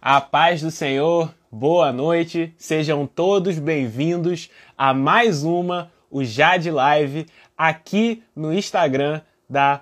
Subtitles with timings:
[0.00, 7.26] A paz do Senhor, boa noite, sejam todos bem-vindos a mais uma o Jade Live
[7.56, 9.20] aqui no Instagram
[9.50, 9.80] da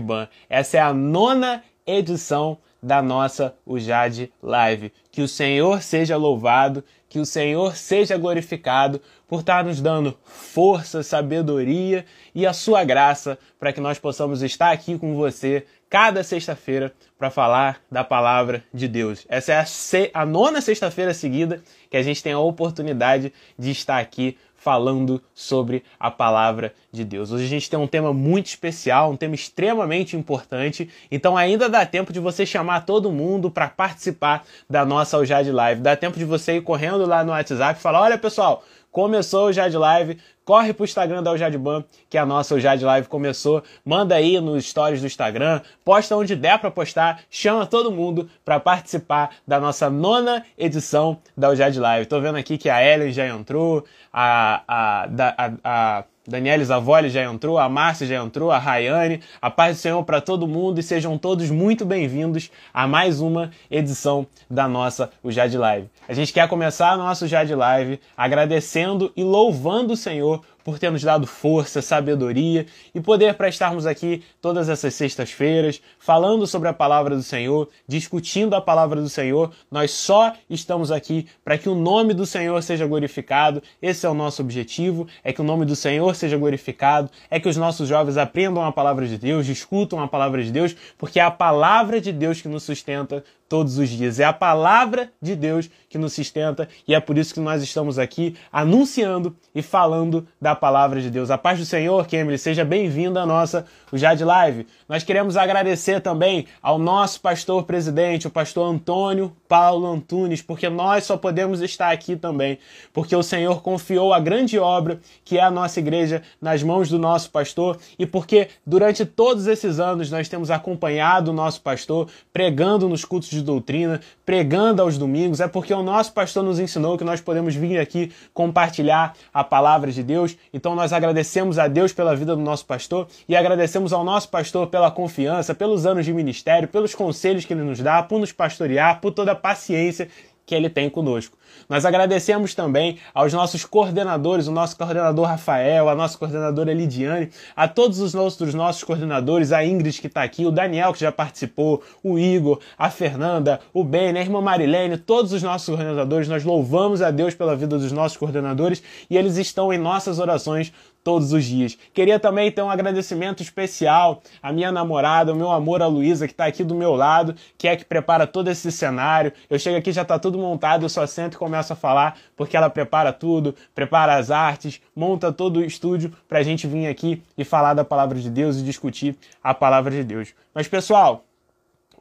[0.00, 0.28] Ban.
[0.48, 4.92] Essa é a nona edição da nossa Ujade Live.
[5.10, 11.02] Que o Senhor seja louvado, que o Senhor seja glorificado por estar nos dando força,
[11.02, 16.92] sabedoria e a sua graça para que nós possamos estar aqui com você cada sexta-feira
[17.18, 19.26] para falar da palavra de Deus.
[19.28, 23.98] Essa é a, a nona sexta-feira seguida que a gente tem a oportunidade de estar
[23.98, 24.36] aqui
[24.66, 27.30] falando sobre a palavra de Deus.
[27.30, 31.86] Hoje a gente tem um tema muito especial, um tema extremamente importante, então ainda dá
[31.86, 35.82] tempo de você chamar todo mundo para participar da nossa Aljade Live.
[35.82, 38.64] Dá tempo de você ir correndo lá no WhatsApp e falar: olha pessoal,
[38.96, 43.62] começou o Jade Live, corre pro Instagram da Ujadban, que a nossa Ujad Live começou.
[43.84, 48.58] Manda aí nos stories do Instagram, posta onde der para postar, chama todo mundo para
[48.58, 52.06] participar da nossa nona edição da Ujad Live.
[52.06, 55.52] Tô vendo aqui que a Ellen já entrou, a, a, a,
[55.98, 59.20] a Daniela Zavoli já entrou, a Márcia já entrou, a Rayane.
[59.40, 63.52] A paz do Senhor para todo mundo e sejam todos muito bem-vindos a mais uma
[63.70, 65.88] edição da nossa o Jade Live.
[66.08, 70.90] A gente quer começar a nossa Jade Live agradecendo e louvando o Senhor por ter
[70.90, 76.72] nos dado força, sabedoria e poder para estarmos aqui todas essas sextas-feiras falando sobre a
[76.72, 79.52] palavra do Senhor, discutindo a palavra do Senhor.
[79.70, 83.62] Nós só estamos aqui para que o nome do Senhor seja glorificado.
[83.80, 87.48] Esse é o nosso objetivo, é que o nome do Senhor seja glorificado, é que
[87.48, 91.22] os nossos jovens aprendam a palavra de Deus, discutam a palavra de Deus, porque é
[91.22, 94.20] a palavra de Deus que nos sustenta todos os dias.
[94.20, 97.98] É a palavra de Deus que nos sustenta e é por isso que nós estamos
[97.98, 101.30] aqui anunciando e falando da palavra de Deus.
[101.30, 104.66] A paz do Senhor, Kemily, seja bem-vindo à nossa Jade Live.
[104.88, 111.04] Nós queremos agradecer também ao nosso pastor presidente, o pastor Antônio Paulo Antunes, porque nós
[111.04, 112.58] só podemos estar aqui também,
[112.92, 117.00] porque o Senhor confiou a grande obra que é a nossa igreja nas mãos do
[117.00, 122.88] nosso pastor e porque durante todos esses anos nós temos acompanhado o nosso pastor pregando
[122.88, 127.04] nos cultos de doutrina, pregando aos domingos, é porque o nosso pastor nos ensinou que
[127.04, 130.36] nós podemos vir aqui compartilhar a palavra de Deus.
[130.52, 134.68] Então nós agradecemos a Deus pela vida do nosso pastor e agradecemos ao nosso pastor
[134.76, 139.00] pela confiança, pelos anos de ministério, pelos conselhos que ele nos dá, por nos pastorear,
[139.00, 140.06] por toda a paciência
[140.44, 141.38] que ele tem conosco.
[141.68, 147.66] Nós agradecemos também aos nossos coordenadores, o nosso coordenador Rafael, a nossa coordenadora Lidiane, a
[147.66, 151.82] todos os nossos, nossos coordenadores, a Ingrid que está aqui, o Daniel que já participou,
[152.02, 157.02] o Igor, a Fernanda, o Ben, a irmã Marilene, todos os nossos coordenadores, nós louvamos
[157.02, 160.72] a Deus pela vida dos nossos coordenadores e eles estão em nossas orações
[161.06, 161.78] todos os dias.
[161.94, 166.32] Queria também ter um agradecimento especial à minha namorada, o meu amor, a Luísa, que
[166.32, 169.32] está aqui do meu lado, que é que prepara todo esse cenário.
[169.48, 172.56] Eu chego aqui, já está tudo montado, eu só sento e começo a falar, porque
[172.56, 177.22] ela prepara tudo, prepara as artes, monta todo o estúdio para a gente vir aqui
[177.38, 180.34] e falar da palavra de Deus e discutir a palavra de Deus.
[180.52, 181.24] Mas, pessoal,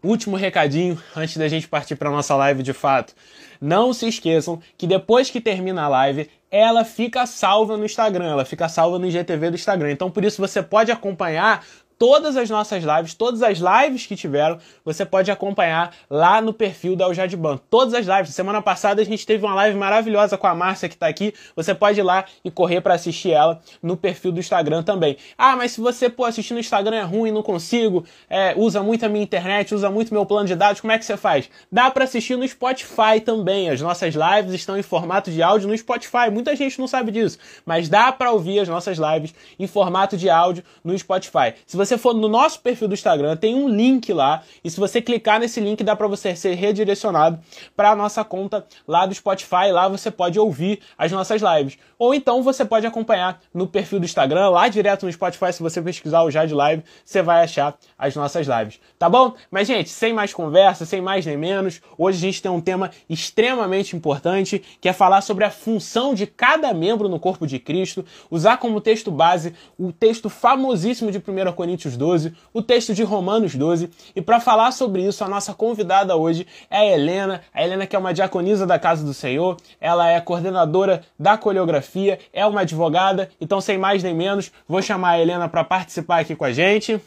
[0.04, 3.14] último recadinho antes da gente partir para nossa live de fato.
[3.62, 8.46] Não se esqueçam que depois que termina a live, ela fica salva no Instagram, ela
[8.46, 9.92] fica salva no IGTV do Instagram.
[9.92, 11.64] Então, por isso, você pode acompanhar
[11.98, 16.96] todas as nossas lives, todas as lives que tiveram, você pode acompanhar lá no perfil
[16.96, 17.60] da Ujadban.
[17.70, 18.34] Todas as lives.
[18.34, 21.34] Semana passada a gente teve uma live maravilhosa com a Márcia que está aqui.
[21.56, 25.18] Você pode ir lá e correr para assistir ela no perfil do Instagram também.
[25.38, 29.06] Ah, mas se você pô, assistir no Instagram é ruim, não consigo, é, usa muito
[29.06, 31.50] a minha internet, usa muito meu plano de dados, como é que você faz?
[31.72, 33.70] Dá para assistir no Spotify também.
[33.70, 36.30] As nossas lives estão em formato de áudio no Spotify.
[36.32, 40.30] Muita gente não sabe disso, mas dá para ouvir as nossas lives em formato de
[40.30, 41.54] áudio no Spotify.
[41.66, 44.80] Se você você for no nosso perfil do Instagram, tem um link lá, e se
[44.80, 47.40] você clicar nesse link, dá para você ser redirecionado
[47.76, 51.78] para a nossa conta lá do Spotify, lá você pode ouvir as nossas lives.
[51.98, 55.82] Ou então você pode acompanhar no perfil do Instagram, lá direto no Spotify, se você
[55.82, 59.34] pesquisar o Jade Live, você vai achar as nossas lives, tá bom?
[59.50, 62.92] Mas gente, sem mais conversa, sem mais nem menos, hoje a gente tem um tema
[63.10, 68.04] extremamente importante, que é falar sobre a função de cada membro no corpo de Cristo,
[68.30, 73.04] usar como texto base o texto famosíssimo de 1 Coríntios Coríntios 12, o texto de
[73.04, 73.90] Romanos 12.
[74.16, 77.42] E para falar sobre isso, a nossa convidada hoje é a Helena.
[77.54, 81.85] A Helena que é uma diaconisa da Casa do Senhor, ela é coordenadora da coreografia,
[82.34, 83.30] é uma advogada.
[83.40, 87.00] Então, sem mais nem menos, vou chamar a Helena para participar aqui com a gente.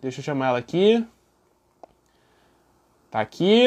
[0.00, 1.06] Deixa eu chamar ela aqui.
[3.10, 3.66] Tá aqui.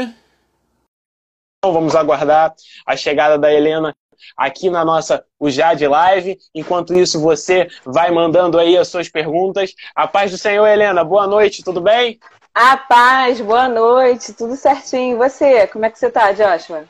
[1.60, 2.54] Então, vamos aguardar
[2.86, 3.96] a chegada da Helena
[4.38, 6.38] aqui na nossa o Jade Live.
[6.54, 9.74] Enquanto isso, você vai mandando aí as suas perguntas.
[9.96, 11.04] A paz do Senhor, Helena.
[11.04, 12.20] Boa noite, tudo bem?
[12.54, 15.16] A paz, boa noite, tudo certinho.
[15.16, 16.86] E você, como é que você tá, Joshua?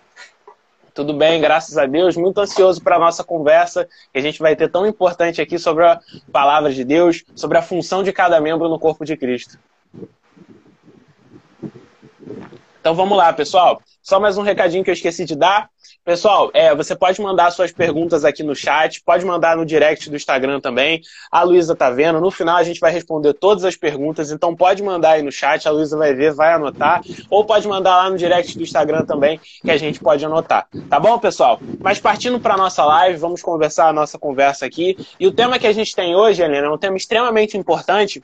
[0.94, 2.16] Tudo bem, graças a Deus.
[2.16, 5.86] Muito ansioso para a nossa conversa que a gente vai ter tão importante aqui sobre
[5.86, 6.00] a
[6.32, 9.58] palavra de Deus, sobre a função de cada membro no corpo de Cristo.
[12.84, 13.82] Então vamos lá, pessoal.
[14.02, 15.70] Só mais um recadinho que eu esqueci de dar.
[16.04, 20.18] Pessoal, é, você pode mandar suas perguntas aqui no chat, pode mandar no direct do
[20.18, 21.00] Instagram também.
[21.32, 22.20] A Luísa tá vendo.
[22.20, 25.66] No final a gente vai responder todas as perguntas, então pode mandar aí no chat,
[25.66, 27.02] a Luísa vai ver, vai anotar.
[27.30, 30.68] Ou pode mandar lá no direct do Instagram também, que a gente pode anotar.
[30.90, 31.62] Tá bom, pessoal?
[31.80, 34.98] Mas partindo para nossa live, vamos conversar a nossa conversa aqui.
[35.18, 38.22] E o tema que a gente tem hoje, Helena, é um tema extremamente importante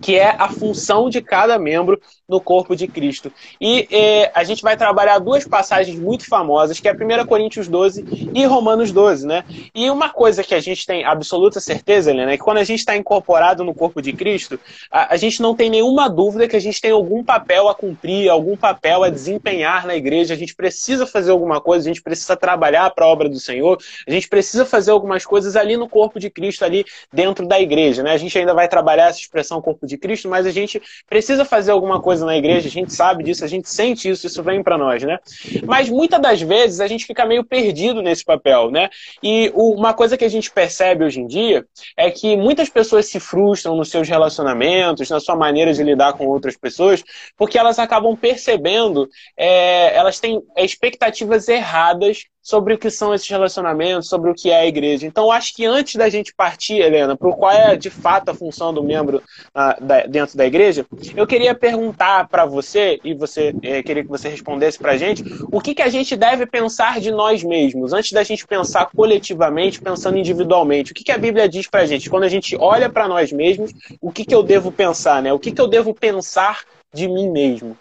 [0.00, 3.32] que é a função de cada membro no corpo de Cristo.
[3.60, 8.30] E eh, a gente vai trabalhar duas passagens muito famosas, que é 1 Coríntios 12
[8.34, 9.44] e Romanos 12, né?
[9.74, 12.80] E uma coisa que a gente tem absoluta certeza, Helena, é que quando a gente
[12.80, 14.60] está incorporado no corpo de Cristo,
[14.90, 18.28] a, a, gente não tem nenhuma dúvida que a gente tem algum papel a cumprir,
[18.28, 22.36] algum papel a desempenhar na igreja, a gente precisa fazer alguma coisa, a gente precisa
[22.36, 26.20] trabalhar para a obra do Senhor, a gente precisa fazer algumas coisas ali no corpo
[26.20, 28.12] de Cristo, ali dentro da igreja, né?
[28.12, 31.72] A gente ainda vai trabalhar essa expressão corpo de Cristo, mas a gente precisa fazer
[31.72, 34.78] alguma coisa na igreja, a gente sabe disso, a gente sente isso, isso vem para
[34.78, 35.18] nós, né?
[35.66, 38.88] Mas muitas das vezes a gente fica meio perdido nesse papel, né?
[39.22, 41.66] E uma coisa que a gente percebe hoje em dia
[41.96, 46.26] é que muitas pessoas se frustram nos seus relacionamentos, na sua maneira de lidar com
[46.26, 47.04] outras pessoas,
[47.36, 54.08] porque elas acabam percebendo, é, elas têm expectativas erradas sobre o que são esses relacionamentos,
[54.08, 55.06] sobre o que é a igreja.
[55.06, 58.72] Então, acho que antes da gente partir, Helena, para qual é de fato a função
[58.72, 63.82] do membro uh, da, dentro da igreja, eu queria perguntar para você, e você eh,
[63.82, 65.22] queria que você respondesse para a gente,
[65.52, 69.78] o que, que a gente deve pensar de nós mesmos, antes da gente pensar coletivamente,
[69.78, 70.92] pensando individualmente.
[70.92, 72.08] O que, que a Bíblia diz para a gente?
[72.08, 75.30] Quando a gente olha para nós mesmos, o que, que eu devo pensar, né?
[75.34, 76.62] O que, que eu devo pensar
[76.94, 77.76] de mim mesmo?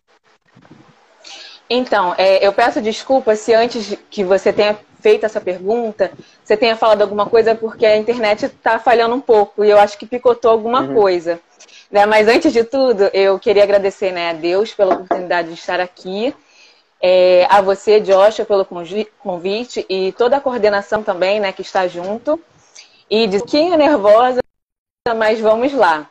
[1.70, 6.12] Então, é, eu peço desculpa se antes que você tenha feito essa pergunta,
[6.44, 9.98] você tenha falado alguma coisa porque a internet está falhando um pouco e eu acho
[9.98, 10.96] que picotou alguma uhum.
[10.96, 11.40] coisa.
[11.92, 12.06] Né?
[12.06, 16.34] Mas antes de tudo, eu queria agradecer né, a Deus pela oportunidade de estar aqui,
[17.02, 18.66] é, a você, Joshua, pelo
[19.20, 22.40] convite e toda a coordenação também né, que está junto.
[23.10, 24.42] E de pouquinho nervosa,
[25.16, 26.10] mas vamos lá.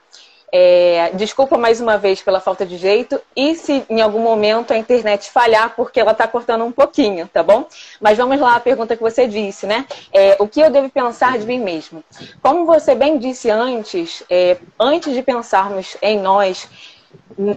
[0.52, 4.78] É, desculpa mais uma vez pela falta de jeito e se em algum momento a
[4.78, 7.66] internet falhar, porque ela está cortando um pouquinho, tá bom?
[8.00, 9.84] Mas vamos lá à pergunta que você disse, né?
[10.12, 12.02] É, o que eu devo pensar de mim mesmo?
[12.40, 16.68] Como você bem disse antes, é, antes de pensarmos em nós,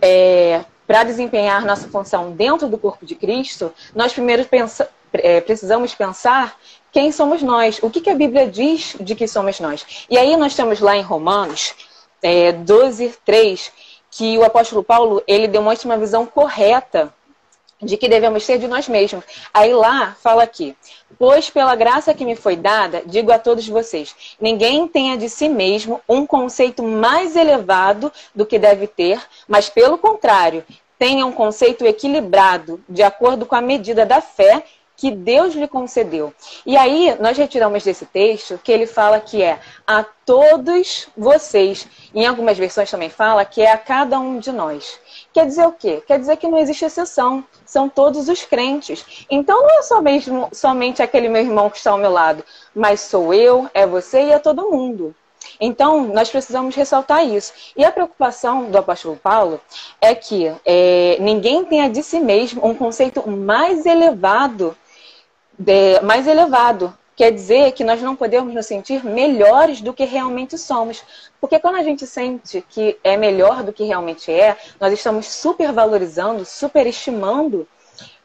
[0.01, 5.94] é, para desempenhar nossa função dentro do corpo de Cristo, nós primeiro pensa, é, precisamos
[5.94, 6.57] pensar
[6.91, 10.07] quem somos nós, o que, que a Bíblia diz de que somos nós.
[10.09, 11.75] E aí nós temos lá em Romanos
[12.21, 13.71] é, 12, 3,
[14.12, 17.13] que o apóstolo Paulo ele demonstra uma visão correta
[17.81, 19.24] de que devemos ter de nós mesmos.
[19.54, 20.75] Aí lá fala aqui:
[21.18, 25.48] Pois pela graça que me foi dada, digo a todos vocês: ninguém tenha de si
[25.48, 30.63] mesmo um conceito mais elevado do que deve ter, mas pelo contrário,
[30.98, 34.63] tenha um conceito equilibrado, de acordo com a medida da fé
[35.00, 36.34] que Deus lhe concedeu.
[36.66, 39.57] E aí, nós retiramos desse texto que ele fala que é
[39.88, 41.88] a todos vocês.
[42.13, 45.00] Em algumas versões também fala que é a cada um de nós.
[45.31, 46.04] Quer dizer o quê?
[46.06, 47.46] Quer dizer que não existe exceção.
[47.65, 49.25] São todos os crentes.
[49.29, 52.44] Então não é só mesmo, somente aquele meu irmão que está ao meu lado,
[52.75, 55.15] mas sou eu, é você e é todo mundo.
[55.62, 57.53] Então, nós precisamos ressaltar isso.
[57.75, 59.62] E a preocupação do apóstolo Paulo
[60.01, 64.75] é que é, ninguém tenha de si mesmo um conceito mais elevado
[65.60, 66.98] de, mais elevado.
[67.16, 71.04] Quer dizer que nós não podemos nos sentir melhores do que realmente somos.
[71.42, 76.46] Porque quando a gente sente que é melhor do que realmente é, nós estamos supervalorizando,
[76.46, 77.68] superestimando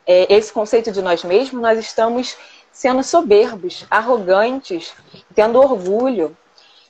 [0.07, 2.37] é, esse conceito de nós mesmos, nós estamos
[2.71, 4.93] sendo soberbos, arrogantes,
[5.35, 6.37] tendo orgulho.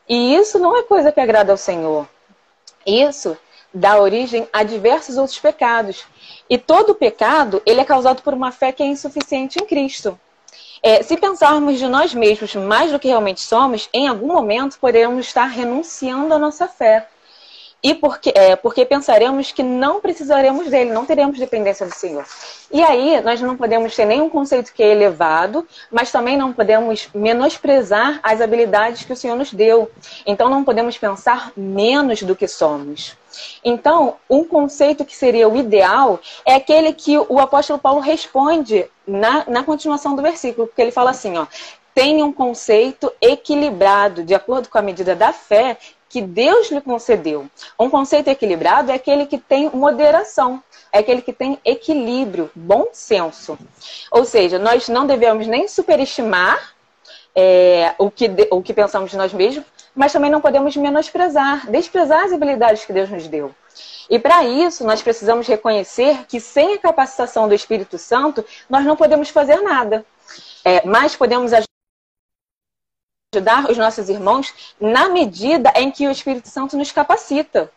[0.06, 2.06] E isso não é coisa que agrada ao Senhor.
[2.86, 3.34] Isso
[3.72, 6.04] dá origem a diversos outros pecados.
[6.50, 10.18] E todo pecado, ele é causado por uma fé que é insuficiente em Cristo.
[10.86, 15.26] É, se pensarmos de nós mesmos mais do que realmente somos, em algum momento poderemos
[15.26, 17.08] estar renunciando à nossa fé.
[17.82, 22.26] E porque, é, porque pensaremos que não precisaremos dele, não teremos dependência do Senhor.
[22.70, 27.08] E aí, nós não podemos ter nenhum conceito que é elevado, mas também não podemos
[27.14, 29.90] menosprezar as habilidades que o Senhor nos deu.
[30.26, 33.16] Então, não podemos pensar menos do que somos.
[33.64, 39.44] Então, um conceito que seria o ideal é aquele que o apóstolo Paulo responde na,
[39.48, 41.46] na continuação do versículo, porque ele fala assim, ó,
[41.94, 47.48] tem um conceito equilibrado, de acordo com a medida da fé que Deus lhe concedeu.
[47.78, 50.62] Um conceito equilibrado é aquele que tem moderação,
[50.92, 53.58] é aquele que tem equilíbrio, bom senso.
[54.10, 56.74] Ou seja, nós não devemos nem superestimar
[57.34, 59.64] é, o, que, o que pensamos de nós mesmos,
[59.94, 63.54] mas também não podemos menosprezar, desprezar as habilidades que Deus nos deu.
[64.08, 68.96] E para isso, nós precisamos reconhecer que sem a capacitação do Espírito Santo, nós não
[68.96, 70.04] podemos fazer nada.
[70.64, 71.52] É, mas podemos
[73.34, 77.70] ajudar os nossos irmãos na medida em que o Espírito Santo nos capacita.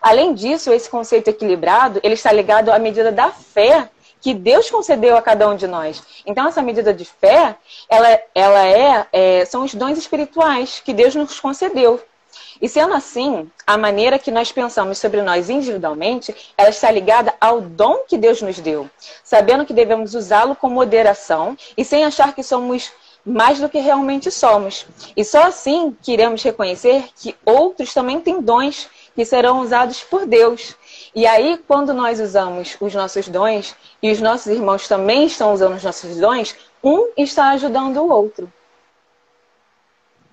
[0.00, 3.88] Além disso, esse conceito equilibrado, ele está ligado à medida da fé
[4.22, 6.02] que Deus concedeu a cada um de nós.
[6.24, 7.56] Então, essa medida de fé,
[7.88, 12.00] ela, ela é, é são os dons espirituais que Deus nos concedeu.
[12.60, 17.60] E sendo assim, a maneira que nós pensamos sobre nós individualmente, ela está ligada ao
[17.60, 18.88] dom que Deus nos deu,
[19.24, 22.92] sabendo que devemos usá-lo com moderação e sem achar que somos
[23.24, 24.86] mais do que realmente somos.
[25.16, 30.26] E só assim que iremos reconhecer que outros também têm dons que serão usados por
[30.26, 30.76] Deus.
[31.14, 35.76] E aí, quando nós usamos os nossos dons e os nossos irmãos também estão usando
[35.76, 38.50] os nossos dons, um está ajudando o outro.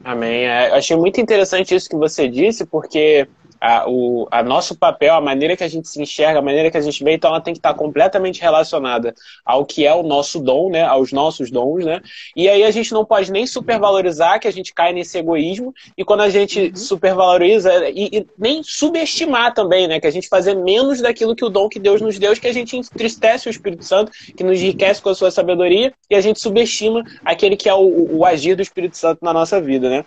[0.03, 0.45] Amém.
[0.45, 3.27] É, achei muito interessante isso que você disse, porque
[3.59, 6.77] a, o a nosso papel, a maneira que a gente se enxerga, a maneira que
[6.77, 9.13] a gente vê, então ela tem que estar completamente relacionada
[9.45, 10.83] ao que é o nosso dom, né?
[10.83, 12.01] Aos nossos dons, né?
[12.35, 16.05] E aí a gente não pode nem supervalorizar, que a gente cai nesse egoísmo, e
[16.05, 16.75] quando a gente uhum.
[16.75, 19.99] supervaloriza, e, e, nem subestimar também, né?
[19.99, 22.53] Que a gente fazer menos daquilo que o dom que Deus nos deu, que a
[22.53, 26.39] gente entristece o Espírito Santo, que nos enriquece com a sua sabedoria, e a gente
[26.39, 30.05] subestima aquele que é o, o agir do Espírito Santo na nossa vida, né?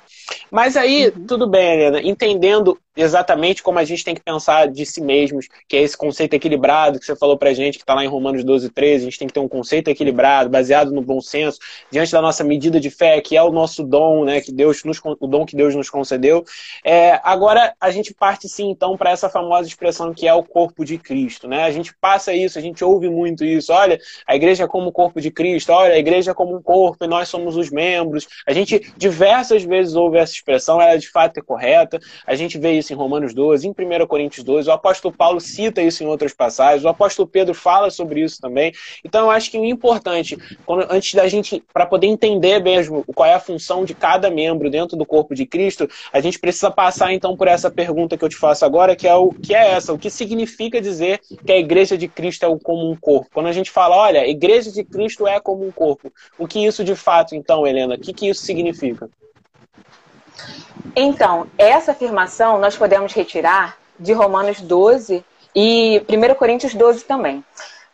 [0.51, 1.27] Mas aí, uhum.
[1.27, 5.77] tudo bem, Helena, entendendo exatamente como a gente tem que pensar de si mesmos, que
[5.77, 8.71] é esse conceito equilibrado que você falou pra gente, que está lá em Romanos 12,
[8.71, 11.59] 13, a gente tem que ter um conceito equilibrado, baseado no bom senso,
[11.91, 15.01] diante da nossa medida de fé, que é o nosso dom, né, que Deus nos,
[15.05, 16.45] o dom que Deus nos concedeu.
[16.85, 20.85] É, agora a gente parte sim, então, para essa famosa expressão que é o corpo
[20.85, 21.65] de Cristo, né?
[21.65, 23.73] A gente passa isso, a gente ouve muito isso.
[23.73, 26.63] Olha, a igreja é como o corpo de Cristo, olha, a igreja é como um
[26.63, 28.27] corpo e nós somos os membros.
[28.47, 31.99] A gente diversas vezes ouve essa expressão, ela de fato é correta.
[32.27, 35.83] A gente vê isso em Romanos 12, em 1 Coríntios 12, o apóstolo Paulo cita
[35.83, 38.73] isso em outras passagens, o apóstolo Pedro fala sobre isso também.
[39.05, 43.29] Então eu acho que o importante, quando, antes da gente, para poder entender mesmo qual
[43.29, 47.13] é a função de cada membro dentro do corpo de Cristo, a gente precisa passar
[47.13, 49.93] então por essa pergunta que eu te faço agora, que é o que é essa,
[49.93, 53.29] o que significa dizer que a igreja de Cristo é como um corpo?
[53.33, 56.65] Quando a gente fala, olha, a igreja de Cristo é como um corpo, o que
[56.65, 59.09] isso de fato, então, Helena, o que, que isso significa?
[60.95, 67.45] Então, essa afirmação nós podemos retirar de Romanos 12 e 1 Coríntios 12 também.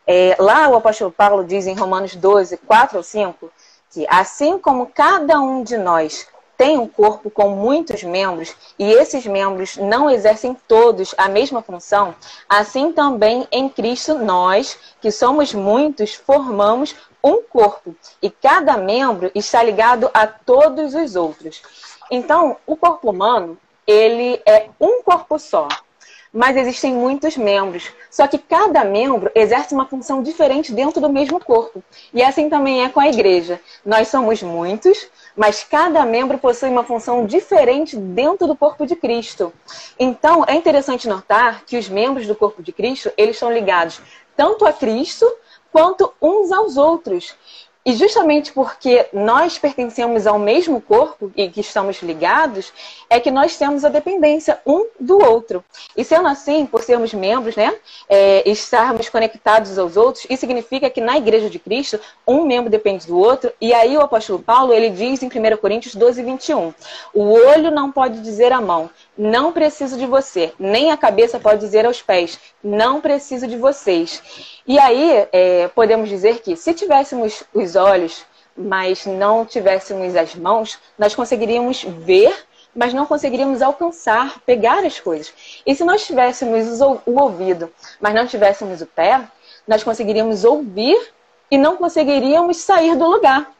[0.07, 3.51] É, lá o apóstolo Paulo diz em Romanos 12, 4 ou 5,
[3.93, 6.27] que assim como cada um de nós
[6.57, 12.17] tem um corpo com muitos membros e esses membros não exercem todos a mesma função,
[12.49, 19.63] assim também em Cristo nós, que somos muitos, formamos um corpo e cada membro está
[19.63, 21.63] ligado a todos os outros.
[22.11, 25.69] Então, o corpo humano, ele é um corpo só,
[26.33, 27.91] mas existem muitos membros.
[28.11, 31.83] Só que cada membro exerce uma função diferente dentro do mesmo corpo.
[32.13, 33.61] E assim também é com a igreja.
[33.85, 39.53] Nós somos muitos, mas cada membro possui uma função diferente dentro do corpo de Cristo.
[39.99, 44.01] Então, é interessante notar que os membros do corpo de Cristo, eles estão ligados
[44.37, 45.27] tanto a Cristo
[45.73, 47.35] quanto uns aos outros.
[47.89, 52.71] E justamente porque nós pertencemos ao mesmo corpo e que estamos ligados,
[53.09, 55.65] é que nós temos a dependência um do outro.
[55.97, 57.75] E sendo assim, por sermos membros, né,
[58.07, 63.07] é, estarmos conectados aos outros, isso significa que na Igreja de Cristo, um membro depende
[63.07, 63.51] do outro.
[63.59, 66.75] E aí o apóstolo Paulo, ele diz em 1 Coríntios 12, 21,
[67.15, 71.61] o olho não pode dizer à mão, não preciso de você, nem a cabeça pode
[71.61, 74.58] dizer aos pés, não preciso de vocês.
[74.69, 80.79] E aí, é, podemos dizer que se tivéssemos os olhos, mas não tivéssemos as mãos,
[80.99, 82.37] nós conseguiríamos ver,
[82.77, 85.33] mas não conseguiríamos alcançar, pegar as coisas.
[85.65, 89.27] E se nós tivéssemos o ouvido, mas não tivéssemos o pé,
[89.67, 90.99] nós conseguiríamos ouvir
[91.51, 93.51] e não conseguiríamos sair do lugar.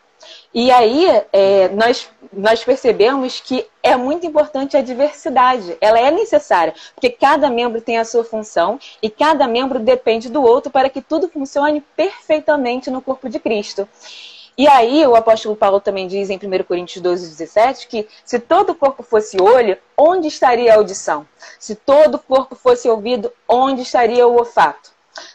[0.53, 5.77] E aí é, nós, nós percebemos que é muito importante a diversidade.
[5.81, 10.43] Ela é necessária, porque cada membro tem a sua função e cada membro depende do
[10.43, 13.87] outro para que tudo funcione perfeitamente no corpo de Cristo.
[14.57, 18.71] E aí o apóstolo Paulo também diz em 1 Coríntios 12, 17 que se todo
[18.71, 21.29] o corpo fosse olho, onde estaria a audição?
[21.61, 24.91] Se todo o corpo fosse ouvido, onde estaria o olfato?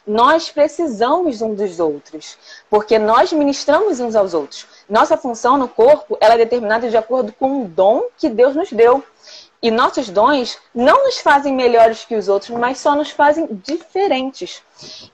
[0.06, 2.38] Nós precisamos uns dos outros,
[2.70, 4.66] porque nós ministramos uns aos outros.
[4.90, 8.72] Nossa função no corpo ela é determinada de acordo com o dom que Deus nos
[8.72, 9.04] deu.
[9.62, 14.62] E nossos dons não nos fazem melhores que os outros, mas só nos fazem diferentes.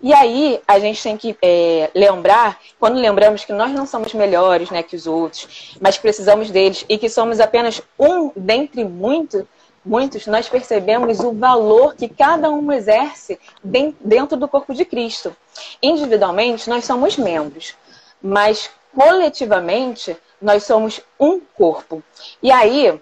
[0.01, 4.71] E aí a gente tem que é, lembrar, quando lembramos que nós não somos melhores
[4.71, 9.43] né, que os outros, mas precisamos deles e que somos apenas um dentre muitos,
[9.85, 15.35] muitos, nós percebemos o valor que cada um exerce dentro do corpo de Cristo.
[15.79, 17.75] Individualmente, nós somos membros,
[18.19, 22.03] mas coletivamente, nós somos um corpo.
[22.41, 22.99] E aí,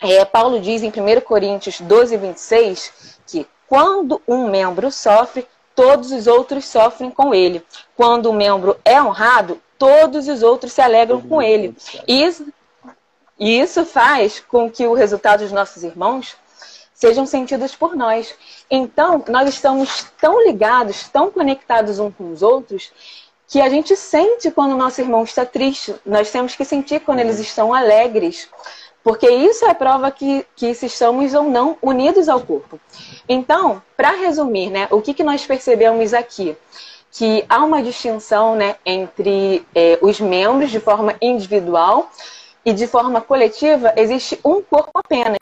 [0.00, 6.26] é, Paulo diz em 1 Coríntios 12, 26, que quando um membro sofre, todos os
[6.26, 7.64] outros sofrem com ele.
[7.96, 11.74] Quando o membro é honrado, todos os outros se alegram com ele.
[12.06, 12.46] Isso,
[13.38, 16.36] isso faz com que o resultado dos nossos irmãos
[17.02, 18.32] sejam sentidos por nós.
[18.70, 22.92] Então, nós estamos tão ligados, tão conectados uns com os outros,
[23.52, 25.94] que a gente sente quando o nosso irmão está triste.
[26.06, 28.48] Nós temos que sentir quando eles estão alegres.
[29.04, 32.80] Porque isso é prova que, que se estamos ou não unidos ao corpo.
[33.28, 36.56] Então, para resumir, né, o que, que nós percebemos aqui?
[37.10, 42.10] Que há uma distinção né, entre é, os membros de forma individual
[42.64, 45.36] e de forma coletiva existe um corpo apenas.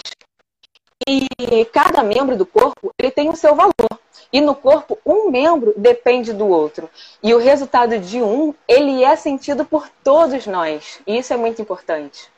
[1.06, 3.72] E cada membro do corpo ele tem o seu valor.
[4.32, 6.88] E no corpo, um membro depende do outro.
[7.22, 11.00] E o resultado de um, ele é sentido por todos nós.
[11.06, 12.30] E isso é muito importante.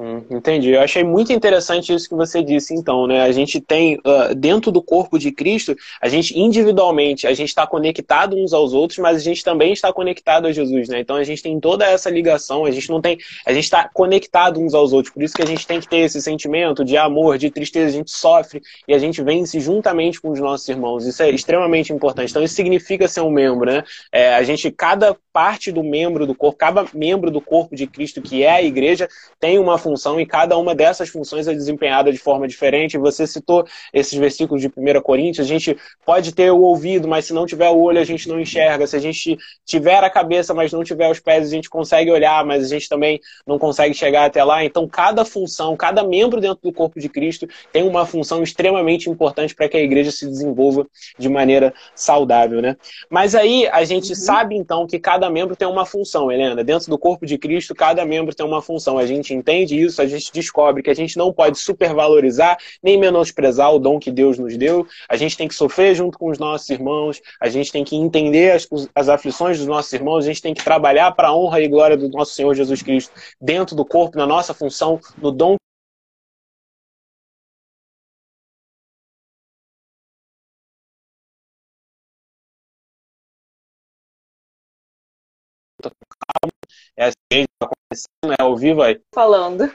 [0.00, 0.70] Hum, entendi.
[0.70, 3.22] Eu achei muito interessante isso que você disse, então, né?
[3.22, 7.66] A gente tem, uh, dentro do corpo de Cristo, a gente individualmente, a gente está
[7.66, 11.00] conectado uns aos outros, mas a gente também está conectado a Jesus, né?
[11.00, 13.18] Então a gente tem toda essa ligação, a gente não tem.
[13.44, 15.12] A gente está conectado uns aos outros.
[15.12, 17.98] Por isso que a gente tem que ter esse sentimento de amor, de tristeza, a
[17.98, 21.06] gente sofre e a gente vence juntamente com os nossos irmãos.
[21.06, 22.30] Isso é extremamente importante.
[22.30, 23.82] Então, isso significa ser um membro, né?
[24.12, 28.22] É, a gente, cada parte do membro do corpo, cada membro do corpo de Cristo,
[28.22, 29.08] que é a igreja,
[29.40, 29.87] tem uma função
[30.20, 32.98] e cada uma dessas funções é desempenhada de forma diferente.
[32.98, 37.32] Você citou esses versículos de 1 Coríntios, a gente pode ter o ouvido, mas se
[37.32, 38.86] não tiver o olho, a gente não enxerga.
[38.86, 42.44] Se a gente tiver a cabeça, mas não tiver os pés, a gente consegue olhar,
[42.44, 44.64] mas a gente também não consegue chegar até lá.
[44.64, 49.54] Então, cada função, cada membro dentro do corpo de Cristo tem uma função extremamente importante
[49.54, 50.86] para que a igreja se desenvolva
[51.18, 52.76] de maneira saudável, né?
[53.10, 54.14] Mas aí a gente uhum.
[54.16, 56.62] sabe então que cada membro tem uma função, Helena.
[56.62, 58.98] Dentro do corpo de Cristo, cada membro tem uma função.
[58.98, 63.72] A gente entende isso, a gente descobre que a gente não pode supervalorizar nem menosprezar
[63.72, 64.86] o dom que Deus nos deu.
[65.08, 68.52] A gente tem que sofrer junto com os nossos irmãos, a gente tem que entender
[68.52, 71.68] as, as aflições dos nossos irmãos, a gente tem que trabalhar para a honra e
[71.68, 75.56] glória do nosso Senhor Jesus Cristo dentro do corpo, na nossa função, no dom
[86.98, 89.00] É assim que está acontecendo, é ao vivo aí.
[89.14, 89.72] Falando.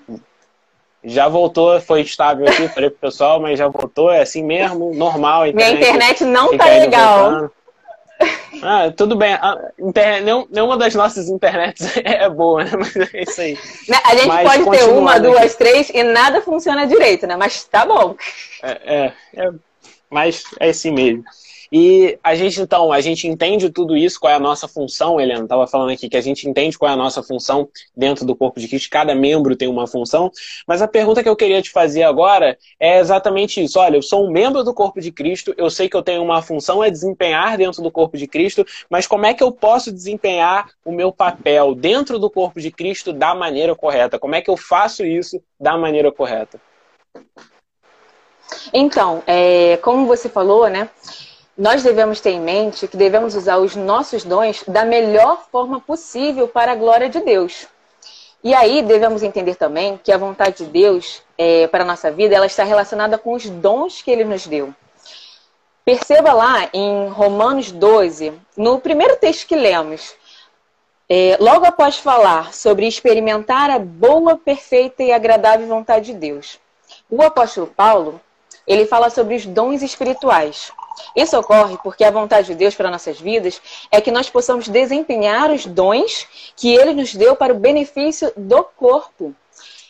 [1.02, 5.48] Já voltou, foi estável aqui, falei pro pessoal, mas já voltou, é assim mesmo, normal.
[5.48, 7.50] Internet, Minha internet não tá legal.
[8.62, 9.38] Ah, tudo bem.
[9.80, 12.72] internet, nenhuma das nossas internets é boa, né?
[12.78, 13.58] Mas é isso aí.
[13.88, 17.38] Né, a gente Mas pode ter uma, duas, três e nada funciona direito, né?
[17.38, 18.16] Mas tá bom.
[18.62, 19.52] É, é, é
[20.10, 21.24] mas é assim mesmo.
[21.76, 25.42] E a gente, então, a gente entende tudo isso, qual é a nossa função, Helena
[25.42, 28.60] estava falando aqui, que a gente entende qual é a nossa função dentro do corpo
[28.60, 30.32] de Cristo, cada membro tem uma função,
[30.68, 33.80] mas a pergunta que eu queria te fazer agora é exatamente isso.
[33.80, 36.44] Olha, eu sou um membro do corpo de Cristo, eu sei que eu tenho uma
[36.44, 40.70] função a desempenhar dentro do corpo de Cristo, mas como é que eu posso desempenhar
[40.86, 44.20] o meu papel dentro do corpo de Cristo da maneira correta?
[44.20, 46.62] Como é que eu faço isso da maneira correta?
[48.72, 50.88] Então, é, como você falou, né?
[51.58, 56.48] Nós devemos ter em mente que devemos usar os nossos dons da melhor forma possível
[56.48, 57.68] para a glória de Deus.
[58.44, 62.36] E aí devemos entender também que a vontade de Deus é, para a nossa vida
[62.36, 64.74] ela está relacionada com os dons que Ele nos deu.
[65.86, 70.16] Perceba lá em Romanos 12, no primeiro texto que lemos,
[71.08, 76.60] é, logo após falar sobre experimentar a boa, perfeita e agradável vontade de Deus,
[77.10, 78.20] o apóstolo Paulo
[78.66, 80.72] ele fala sobre os dons espirituais.
[81.16, 85.52] Isso ocorre porque a vontade de Deus para nossas vidas é que nós possamos desempenhar
[85.52, 89.36] os dons que Ele nos deu para o benefício do corpo.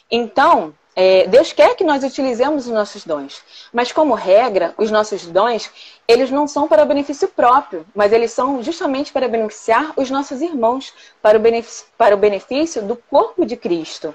[0.10, 3.42] Então, é, Deus quer que nós utilizemos os nossos dons,
[3.74, 5.72] mas como regra, os nossos dons
[6.08, 10.94] eles não são para benefício próprio, mas eles são justamente para beneficiar os nossos irmãos,
[11.20, 14.14] para o benefício, para o benefício do corpo de Cristo.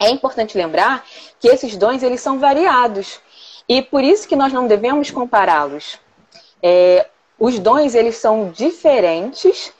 [0.00, 1.04] É importante lembrar
[1.38, 3.20] que esses dons eles são variados.
[3.68, 5.98] E por isso que nós não devemos compará-los.
[6.62, 7.06] É,
[7.38, 9.72] os dons, eles são diferentes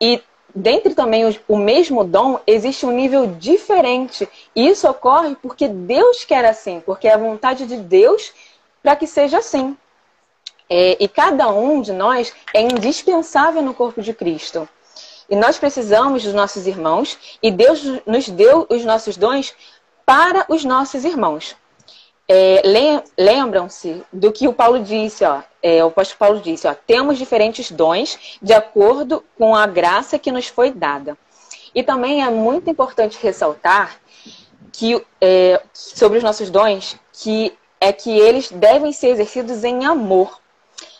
[0.00, 0.22] e
[0.56, 4.28] dentre também os, o mesmo dom, existe um nível diferente.
[4.54, 8.32] E isso ocorre porque Deus quer assim, porque é a vontade de Deus
[8.82, 9.76] para que seja assim.
[10.68, 14.68] É, e cada um de nós é indispensável no corpo de Cristo.
[15.28, 19.54] E nós precisamos dos nossos irmãos, e Deus nos deu os nossos dons
[20.04, 21.56] para os nossos irmãos.
[22.28, 22.62] É,
[23.16, 27.70] Lembram-se do que o Paulo disse, ó, é, o apóstolo Paulo disse, ó, temos diferentes
[27.70, 31.16] dons de acordo com a graça que nos foi dada.
[31.74, 34.00] E também é muito importante ressaltar
[34.72, 40.40] que é, sobre os nossos dons, que é que eles devem ser exercidos em amor.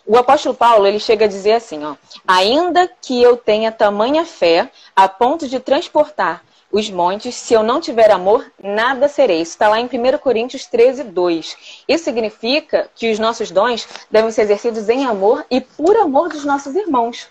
[0.06, 4.70] O apóstolo Paulo ele chega a dizer assim, ó, ainda que eu tenha tamanha fé
[4.94, 6.44] a ponto de transportar
[6.76, 9.40] os montes, se eu não tiver amor, nada serei.
[9.40, 11.84] Isso está lá em 1 Coríntios 13, 2.
[11.88, 16.44] Isso significa que os nossos dons devem ser exercidos em amor e por amor dos
[16.44, 17.30] nossos irmãos.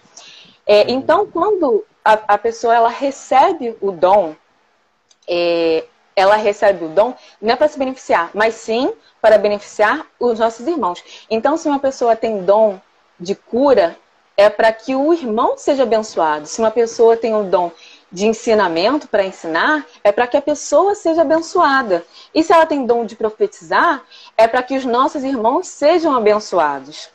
[0.65, 4.35] É, então, quando a, a, pessoa ela recebe o dom,
[5.27, 10.39] é, ela recebe o dom não é para se beneficiar, mas sim para beneficiar os
[10.39, 11.03] nossos irmãos.
[11.29, 12.81] Então, se uma pessoa tem dom
[13.19, 13.95] de cura,
[14.35, 16.47] é para que o irmão seja abençoado.
[16.47, 17.71] Se uma pessoa tem o dom
[18.11, 22.05] de ensinamento para ensinar é para que a pessoa seja abençoada.
[22.33, 24.03] E se ela tem dom de profetizar,
[24.37, 27.09] é para que os nossos irmãos sejam abençoados.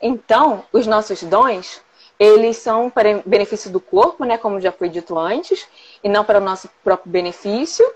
[0.00, 1.80] Então, os nossos dons,
[2.18, 5.66] eles são para benefício do corpo, né, como já foi dito antes,
[6.02, 7.88] e não para o nosso próprio benefício.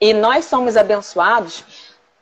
[0.00, 1.64] E nós somos abençoados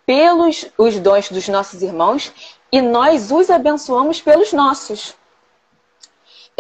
[0.07, 2.33] pelos os dons dos nossos irmãos
[2.73, 5.15] e nós os abençoamos pelos nossos.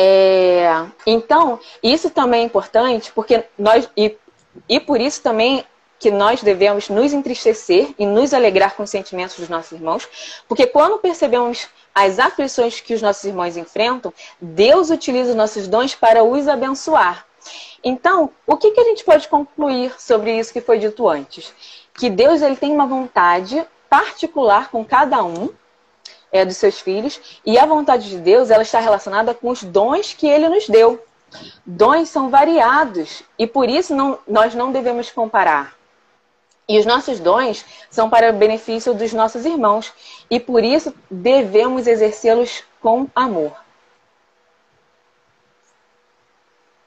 [0.02, 4.16] É, então, isso também é importante, porque nós, e,
[4.66, 5.62] e por isso também
[5.98, 10.08] que nós devemos nos entristecer e nos alegrar com os sentimentos dos nossos irmãos,
[10.48, 14.10] porque quando percebemos as aflições que os nossos irmãos enfrentam,
[14.40, 17.26] Deus utiliza os nossos dons para os abençoar.
[17.84, 21.52] Então, o que, que a gente pode concluir sobre isso que foi dito antes?
[21.92, 25.50] Que Deus ele tem uma vontade particular com cada um,
[26.32, 27.20] é, dos seus filhos.
[27.44, 31.02] E a vontade de Deus ela está relacionada com os dons que Ele nos deu.
[31.64, 35.74] Dons são variados e por isso não, nós não devemos comparar.
[36.68, 39.92] E os nossos dons são para o benefício dos nossos irmãos
[40.30, 43.52] e por isso devemos exercê-los com amor.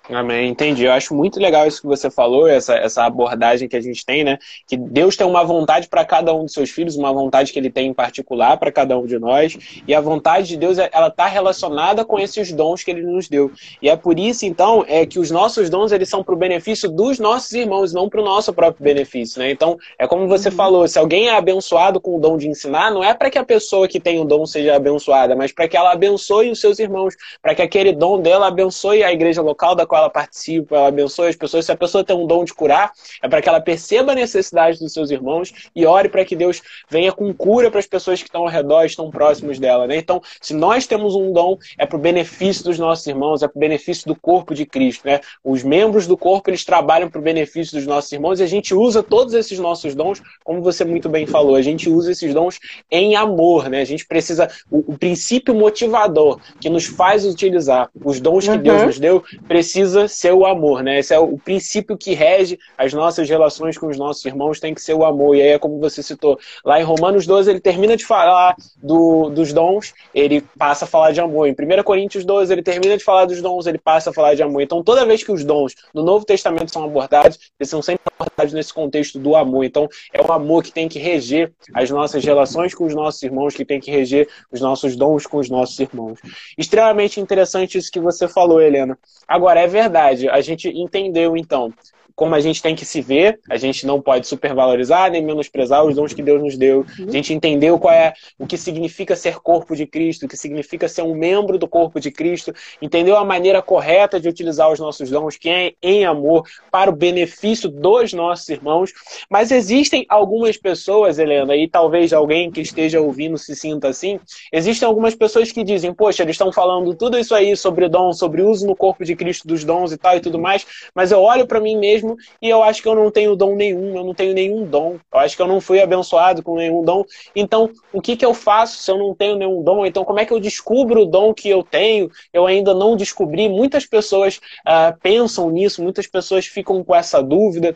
[0.10, 0.84] Amém, entendi.
[0.84, 4.22] Eu acho muito legal isso que você falou, essa, essa abordagem que a gente tem,
[4.22, 4.38] né?
[4.68, 7.70] Que Deus tem uma vontade para cada um dos seus filhos, uma vontade que Ele
[7.70, 9.58] tem em particular para cada um de nós.
[9.88, 13.50] E a vontade de Deus, ela está relacionada com esses dons que Ele nos deu.
[13.82, 16.92] E é por isso, então, é que os nossos dons eles são para o benefício
[16.92, 19.52] dos nossos irmãos, não para o nosso próprio benefício, né?
[19.52, 20.56] Então, é como você uhum.
[20.56, 23.44] falou, se alguém é abençoado com o dom de ensinar, não é para que a
[23.46, 27.16] pessoa que tem o dom seja abençoada, mas para que ela abençoe os seus irmãos,
[27.42, 31.28] para que aquele dom dela abençoe a igreja local da qual ela participa, ela abençoe
[31.30, 31.66] as pessoas.
[31.66, 34.80] Se a pessoa tem um dom de curar, é para que ela perceba a necessidade
[34.80, 38.28] dos seus irmãos e ore para que Deus venha com cura para as pessoas que
[38.28, 39.86] estão ao redor, estão próximos dela.
[39.86, 39.98] Né?
[39.98, 43.56] Então, se nós temos um dom, é para o benefício dos nossos irmãos, é para
[43.56, 45.06] o benefício do corpo de Cristo.
[45.06, 45.20] Né?
[45.44, 48.74] Os membros do corpo, eles trabalham para o benefício dos nossos irmãos e a gente
[48.74, 52.58] usa todos esses nossos dons, como você muito bem falou, a gente usa esses dons
[52.90, 53.70] em amor.
[53.70, 53.82] Né?
[53.82, 58.58] A gente precisa, o, o princípio motivador que nos faz utilizar os dons que uhum.
[58.58, 61.00] Deus nos deu, precisa ser o amor, né?
[61.00, 64.82] Esse é o princípio que rege as nossas relações com os nossos irmãos, tem que
[64.82, 65.36] ser o amor.
[65.36, 69.30] E aí é como você citou, lá em Romanos 12, ele termina de falar do,
[69.30, 71.48] dos dons, ele passa a falar de amor.
[71.48, 74.44] Em 1 Coríntios 12, ele termina de falar dos dons, ele passa a falar de
[74.44, 74.62] amor.
[74.62, 78.54] Então, toda vez que os dons do Novo Testamento são abordados, eles são sempre abordados
[78.54, 79.64] nesse contexto do amor.
[79.64, 83.56] Então, é o amor que tem que reger as nossas relações com os nossos irmãos,
[83.56, 86.20] que tem que reger os nossos dons com os nossos irmãos.
[86.58, 88.98] Extremamente interessante isso que você falou, Helena.
[89.28, 90.30] Agora, é verdade.
[90.30, 91.74] A gente entendeu então
[92.16, 95.96] como a gente tem que se ver, a gente não pode supervalorizar nem menosprezar os
[95.96, 96.86] dons que Deus nos deu.
[97.08, 100.88] A gente entendeu qual é o que significa ser corpo de Cristo, o que significa
[100.88, 105.10] ser um membro do corpo de Cristo, entendeu a maneira correta de utilizar os nossos
[105.10, 108.92] dons, que é em amor, para o benefício dos nossos irmãos.
[109.30, 114.20] Mas existem algumas pessoas, Helena, e talvez alguém que esteja ouvindo se sinta assim,
[114.52, 118.42] existem algumas pessoas que dizem, poxa, eles estão falando tudo isso aí sobre dom, sobre
[118.42, 121.48] uso no corpo de Cristo dos dons e tal e tudo mais, mas eu olho
[121.48, 124.14] para mim mesmo mesmo e eu acho que eu não tenho dom nenhum, eu não
[124.14, 125.00] tenho nenhum dom.
[125.12, 127.04] Eu acho que eu não fui abençoado com nenhum dom.
[127.36, 129.86] Então, o que, que eu faço se eu não tenho nenhum dom?
[129.86, 132.12] Então, como é que eu descubro o dom que eu tenho?
[132.32, 133.48] Eu ainda não descobri.
[133.48, 134.38] Muitas pessoas
[134.68, 137.76] uh, pensam nisso, muitas pessoas ficam com essa dúvida.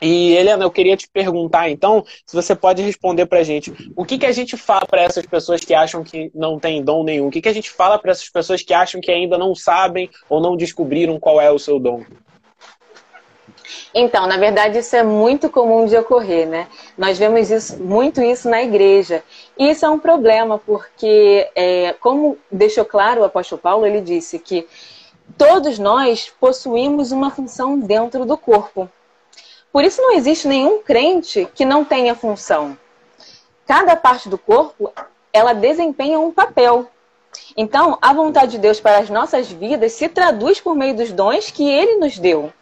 [0.00, 4.04] E Helena, eu queria te perguntar então, se você pode responder para a gente, o
[4.04, 7.28] que, que a gente fala para essas pessoas que acham que não tem dom nenhum?
[7.28, 10.10] O que, que a gente fala para essas pessoas que acham que ainda não sabem
[10.28, 12.04] ou não descobriram qual é o seu dom?
[13.94, 16.68] Então, na verdade, isso é muito comum de ocorrer, né?
[16.96, 19.22] Nós vemos isso, muito isso na igreja.
[19.58, 24.38] E isso é um problema, porque, é, como deixou claro o apóstolo Paulo, ele disse
[24.38, 24.66] que
[25.36, 28.88] todos nós possuímos uma função dentro do corpo.
[29.72, 32.78] Por isso não existe nenhum crente que não tenha função.
[33.66, 34.92] Cada parte do corpo,
[35.32, 36.88] ela desempenha um papel.
[37.56, 41.50] Então, a vontade de Deus para as nossas vidas se traduz por meio dos dons
[41.50, 42.52] que ele nos deu.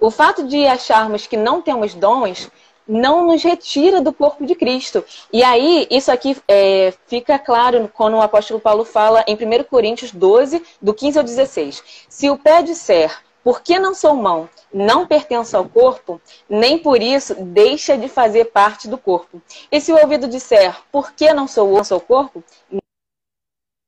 [0.00, 2.50] O fato de acharmos que não temos dons
[2.86, 5.04] não nos retira do corpo de Cristo.
[5.32, 10.12] E aí, isso aqui é, fica claro quando o apóstolo Paulo fala em 1 Coríntios
[10.12, 11.82] 12, do 15 ao 16.
[12.08, 13.10] Se o pé disser,
[13.42, 18.46] por que não sou mão, não pertence ao corpo, nem por isso deixa de fazer
[18.46, 19.40] parte do corpo.
[19.70, 22.42] E se o ouvido disser, por que não sou o sou corpo,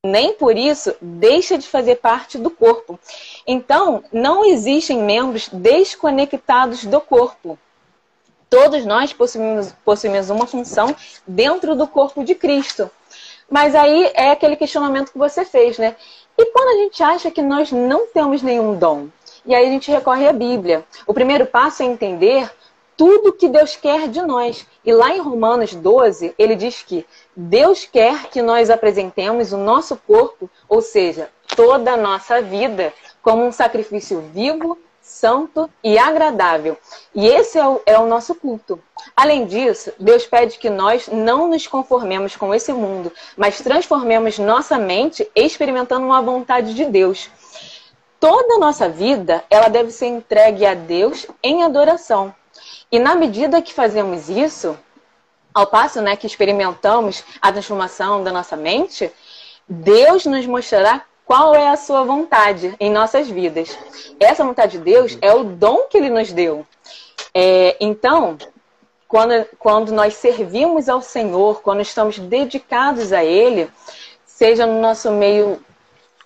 [0.05, 2.99] nem por isso deixa de fazer parte do corpo.
[3.45, 7.57] Então, não existem membros desconectados do corpo.
[8.49, 10.95] Todos nós possuímos, possuímos uma função
[11.27, 12.89] dentro do corpo de Cristo.
[13.49, 15.95] Mas aí é aquele questionamento que você fez, né?
[16.37, 19.07] E quando a gente acha que nós não temos nenhum dom?
[19.45, 20.85] E aí a gente recorre à Bíblia.
[21.05, 22.49] O primeiro passo é entender
[22.97, 24.65] tudo que Deus quer de nós.
[24.83, 27.05] E lá em Romanos 12, ele diz que
[27.35, 33.45] Deus quer que nós apresentemos o nosso corpo, ou seja, toda a nossa vida, como
[33.45, 36.75] um sacrifício vivo, santo e agradável.
[37.15, 38.81] E esse é o, é o nosso culto.
[39.15, 44.77] Além disso, Deus pede que nós não nos conformemos com esse mundo, mas transformemos nossa
[44.77, 47.29] mente experimentando uma vontade de Deus.
[48.19, 52.33] Toda a nossa vida, ela deve ser entregue a Deus em adoração.
[52.91, 54.77] E na medida que fazemos isso,
[55.53, 59.11] ao passo né, que experimentamos a transformação da nossa mente,
[59.67, 63.77] Deus nos mostrará qual é a sua vontade em nossas vidas.
[64.19, 66.65] Essa vontade de Deus é o dom que Ele nos deu.
[67.33, 68.37] É, então,
[69.07, 73.69] quando, quando nós servimos ao Senhor, quando estamos dedicados a Ele,
[74.25, 75.61] seja no nosso meio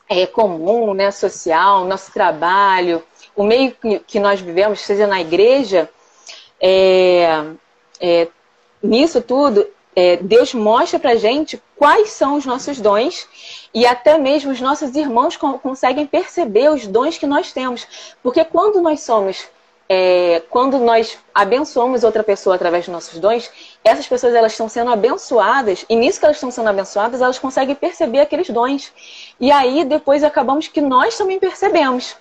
[0.08, 3.02] é, comum, né, social, nosso trabalho,
[3.36, 5.90] o meio que, que nós vivemos, seja na igreja,
[6.62, 7.44] é,
[8.00, 8.28] é,
[8.82, 13.28] nisso tudo, é, Deus mostra pra gente quais são os nossos dons
[13.74, 18.16] e até mesmo os nossos irmãos conseguem perceber os dons que nós temos.
[18.24, 19.48] Porque quando nós somos,
[19.90, 23.52] é, quando nós abençoamos outra pessoa através dos nossos dons,
[23.84, 27.76] essas pessoas elas estão sendo abençoadas e nisso que elas estão sendo abençoadas, elas conseguem
[27.76, 28.94] perceber aqueles dons.
[29.40, 32.16] E aí depois acabamos que nós também percebemos.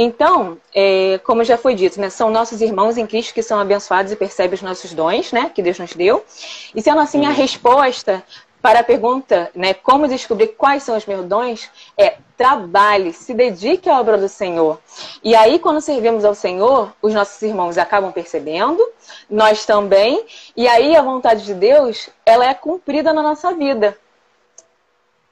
[0.00, 4.12] Então, é, como já foi dito, né, são nossos irmãos em Cristo que são abençoados
[4.12, 6.24] e percebem os nossos dons, né, que Deus nos deu.
[6.72, 8.22] E sendo assim, a resposta
[8.62, 13.90] para a pergunta, né, como descobrir quais são os meus dons, é trabalhe, se dedique
[13.90, 14.78] à obra do Senhor.
[15.24, 18.80] E aí, quando servimos ao Senhor, os nossos irmãos acabam percebendo,
[19.28, 20.24] nós também,
[20.56, 23.98] e aí a vontade de Deus, ela é cumprida na nossa vida.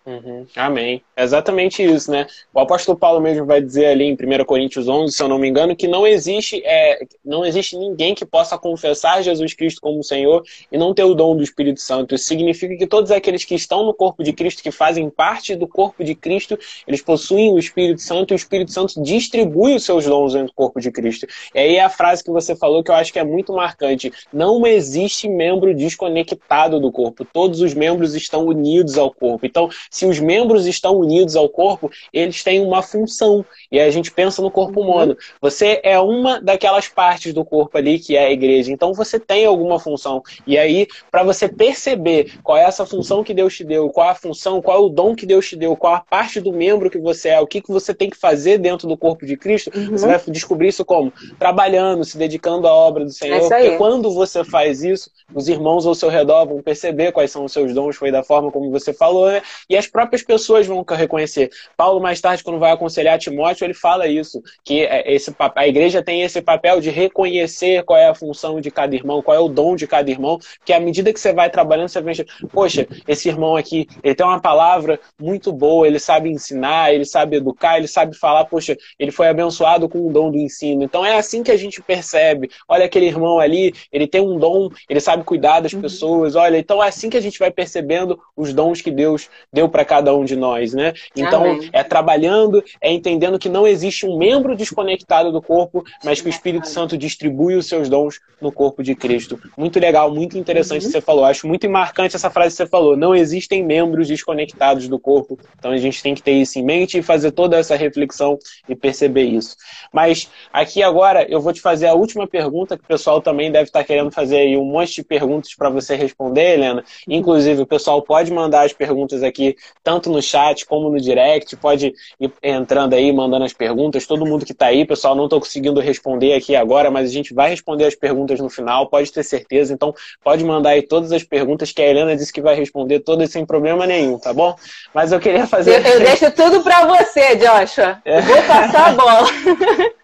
[0.07, 0.47] Uhum.
[0.55, 1.03] Amém.
[1.17, 2.29] É exatamente isso, né?
[2.55, 5.49] O apóstolo Paulo mesmo vai dizer ali em 1 Coríntios 11, se eu não me
[5.49, 10.45] engano, que não existe, é, não existe ninguém que possa confessar Jesus Cristo como Senhor
[10.71, 12.15] e não ter o dom do Espírito Santo.
[12.15, 15.67] Isso significa que todos aqueles que estão no corpo de Cristo, que fazem parte do
[15.67, 20.05] corpo de Cristo, eles possuem o Espírito Santo e o Espírito Santo distribui os seus
[20.05, 21.27] dons dentro do corpo de Cristo.
[21.53, 24.13] E aí é a frase que você falou que eu acho que é muito marcante.
[24.33, 27.25] Não existe membro desconectado do corpo.
[27.25, 29.45] Todos os membros estão unidos ao corpo.
[29.45, 33.43] Então, se os membros estão unidos ao corpo, eles têm uma função.
[33.73, 34.91] E a gente pensa no corpo uhum.
[34.91, 35.17] humano.
[35.41, 38.71] Você é uma daquelas partes do corpo ali que é a igreja.
[38.71, 40.23] Então você tem alguma função.
[40.47, 44.11] E aí, para você perceber qual é essa função que Deus te deu, qual é
[44.11, 46.91] a função, qual é o dom que Deus te deu, qual a parte do membro
[46.91, 49.71] que você é, o que, que você tem que fazer dentro do corpo de Cristo,
[49.75, 49.93] uhum.
[49.93, 51.11] você vai descobrir isso como?
[51.39, 53.37] Trabalhando, se dedicando à obra do Senhor.
[53.37, 57.47] É porque quando você faz isso, os irmãos ao seu redor vão perceber quais são
[57.47, 59.41] os seus dons, foi da forma como você falou, né?
[59.71, 61.51] E as as próprias pessoas vão reconhecer.
[61.77, 66.03] Paulo, mais tarde, quando vai aconselhar Timóteo, ele fala isso, que é, esse, a igreja
[66.03, 69.49] tem esse papel de reconhecer qual é a função de cada irmão, qual é o
[69.49, 72.13] dom de cada irmão, que à medida que você vai trabalhando, você vê,
[72.53, 77.37] poxa, esse irmão aqui, ele tem uma palavra muito boa, ele sabe ensinar, ele sabe
[77.37, 80.83] educar, ele sabe falar, poxa, ele foi abençoado com o dom do ensino.
[80.83, 82.51] Então é assim que a gente percebe.
[82.69, 85.81] Olha aquele irmão ali, ele tem um dom, ele sabe cuidar das uhum.
[85.81, 89.66] pessoas, olha, então é assim que a gente vai percebendo os dons que Deus deu
[89.67, 90.95] deu para cada um de nós, né?
[91.15, 91.69] Então, Amém.
[91.73, 96.31] é trabalhando, é entendendo que não existe um membro desconectado do corpo, mas que o
[96.31, 99.39] Espírito Santo distribui os seus dons no corpo de Cristo.
[99.57, 100.87] Muito legal, muito interessante uhum.
[100.87, 101.25] que você falou.
[101.25, 102.97] Acho muito marcante essa frase que você falou.
[102.97, 105.39] Não existem membros desconectados do corpo.
[105.59, 108.75] Então a gente tem que ter isso em mente e fazer toda essa reflexão e
[108.75, 109.57] perceber isso.
[109.93, 113.65] Mas aqui agora eu vou te fazer a última pergunta que o pessoal também deve
[113.65, 116.85] estar querendo fazer aí um monte de perguntas para você responder, Helena.
[117.09, 121.93] Inclusive, o pessoal pode mandar as perguntas aqui, tanto no chat como no direct, pode
[122.21, 124.07] ir entrando aí, mandando as perguntas.
[124.07, 127.35] Todo mundo que está aí, pessoal, não estou conseguindo responder aqui agora, mas a gente
[127.35, 129.73] vai responder as perguntas no final, pode ter certeza.
[129.73, 133.31] Então, pode mandar aí todas as perguntas que a Helena disse que vai responder todas
[133.31, 134.55] sem problema nenhum, tá bom?
[134.95, 135.85] Mas eu queria fazer.
[135.87, 138.01] Eu, eu deixo tudo para você, Joshua.
[138.05, 138.21] É.
[138.21, 139.27] Vou passar a bola.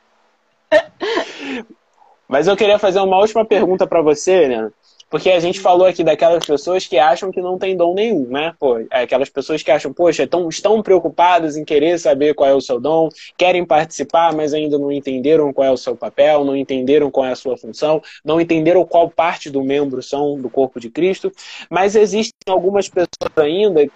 [2.28, 4.72] Mas eu queria fazer uma última pergunta para você, Helena.
[5.12, 8.54] Porque a gente falou aqui daquelas pessoas que acham que não tem dom nenhum, né?
[8.58, 12.54] Pô, é aquelas pessoas que acham, poxa, tão, estão preocupadas em querer saber qual é
[12.54, 16.56] o seu dom, querem participar, mas ainda não entenderam qual é o seu papel, não
[16.56, 20.80] entenderam qual é a sua função, não entenderam qual parte do membro são do corpo
[20.80, 21.30] de Cristo.
[21.68, 23.92] Mas existem algumas pessoas ainda que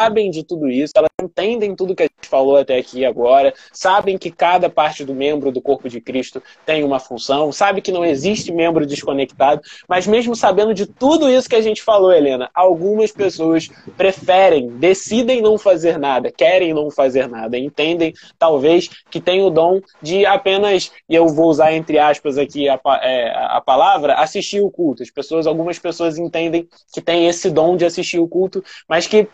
[0.00, 4.16] sabem de tudo isso, elas entendem tudo que a gente falou até aqui agora, sabem
[4.16, 8.02] que cada parte do membro do corpo de Cristo tem uma função, sabe que não
[8.02, 13.12] existe membro desconectado, mas mesmo sabendo de tudo isso que a gente falou, Helena, algumas
[13.12, 19.50] pessoas preferem, decidem não fazer nada, querem não fazer nada, entendem, talvez, que tem o
[19.50, 24.62] dom de apenas, e eu vou usar entre aspas aqui a, é, a palavra, assistir
[24.62, 25.02] o culto.
[25.02, 29.28] As pessoas, algumas pessoas entendem que tem esse dom de assistir o culto, mas que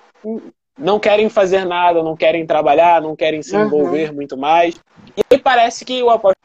[0.78, 4.16] não querem fazer nada, não querem trabalhar, não querem se envolver uhum.
[4.16, 4.74] muito mais.
[5.16, 6.36] E aí parece que o apóstolo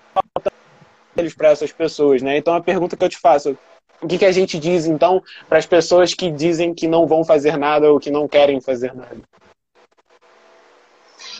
[1.17, 2.37] eles para essas pessoas, né?
[2.37, 3.57] Então a pergunta que eu te faço,
[4.01, 7.23] o que, que a gente diz, então, para as pessoas que dizem que não vão
[7.23, 9.17] fazer nada ou que não querem fazer nada?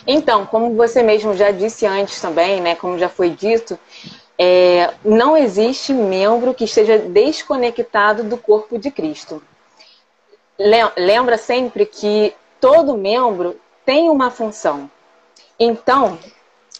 [0.06, 3.78] Então, como você mesmo já disse antes também, né, como já foi dito,
[4.38, 9.42] é, não existe membro que esteja desconectado do corpo de Cristo.
[10.96, 14.90] Lembra sempre que todo membro tem uma função.
[15.58, 16.18] Então,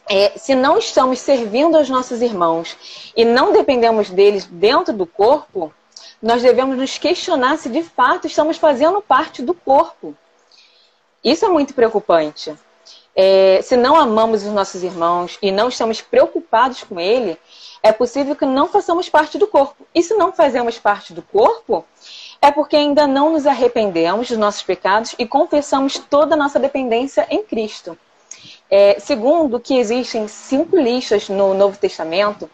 [0.09, 5.73] é, se não estamos servindo aos nossos irmãos e não dependemos deles dentro do corpo,
[6.23, 10.15] nós devemos nos questionar se de fato estamos fazendo parte do corpo.
[11.23, 12.55] Isso é muito preocupante.
[13.15, 17.39] É, se não amamos os nossos irmãos e não estamos preocupados com ele,
[17.83, 19.87] é possível que não façamos parte do corpo.
[19.95, 21.85] E se não fazemos parte do corpo,
[22.43, 27.25] é porque ainda não nos arrependemos dos nossos pecados e confessamos toda a nossa dependência
[27.31, 27.97] em Cristo.
[28.69, 32.51] É, segundo, que existem cinco listas no Novo Testamento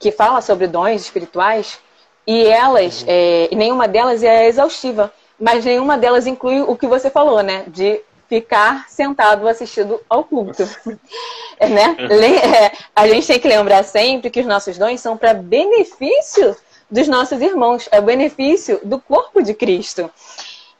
[0.00, 1.78] que fala sobre dons espirituais
[2.26, 7.42] e elas, é, nenhuma delas é exaustiva, mas nenhuma delas inclui o que você falou,
[7.42, 7.64] né?
[7.66, 10.66] De ficar sentado assistindo ao culto.
[11.60, 11.96] é, né?
[12.00, 16.56] É, a gente tem que lembrar sempre que os nossos dons são para benefício
[16.90, 20.10] dos nossos irmãos, é o benefício do corpo de Cristo.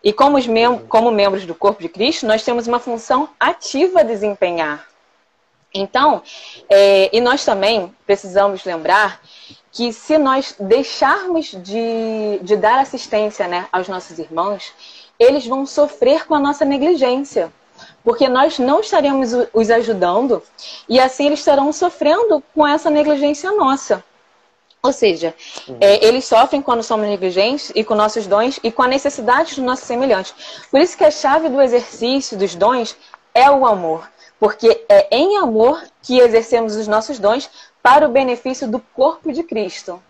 [0.02, 4.02] E como, mem como membros do corpo de Cristo, nós temos uma função ativa a
[4.02, 4.86] desempenhar.
[5.72, 6.22] Então,
[6.68, 9.20] é, e nós também precisamos lembrar
[9.72, 14.72] que se nós deixarmos de, de dar assistência né, aos nossos irmãos,
[15.18, 17.52] eles vão sofrer com a nossa negligência.
[18.04, 20.40] Porque nós não estaremos os ajudando
[20.88, 24.04] e assim eles estarão sofrendo com essa negligência nossa.
[24.84, 25.34] Ou seja,
[25.66, 25.78] uhum.
[25.80, 29.64] é, eles sofrem quando somos negligentes e com nossos dons e com a necessidade dos
[29.64, 30.34] nossos semelhantes.
[30.70, 32.94] Por isso que a chave do exercício dos dons
[33.34, 34.06] é o amor.
[34.38, 37.48] Porque é em amor que exercemos os nossos dons
[37.82, 40.02] para o benefício do corpo de Cristo.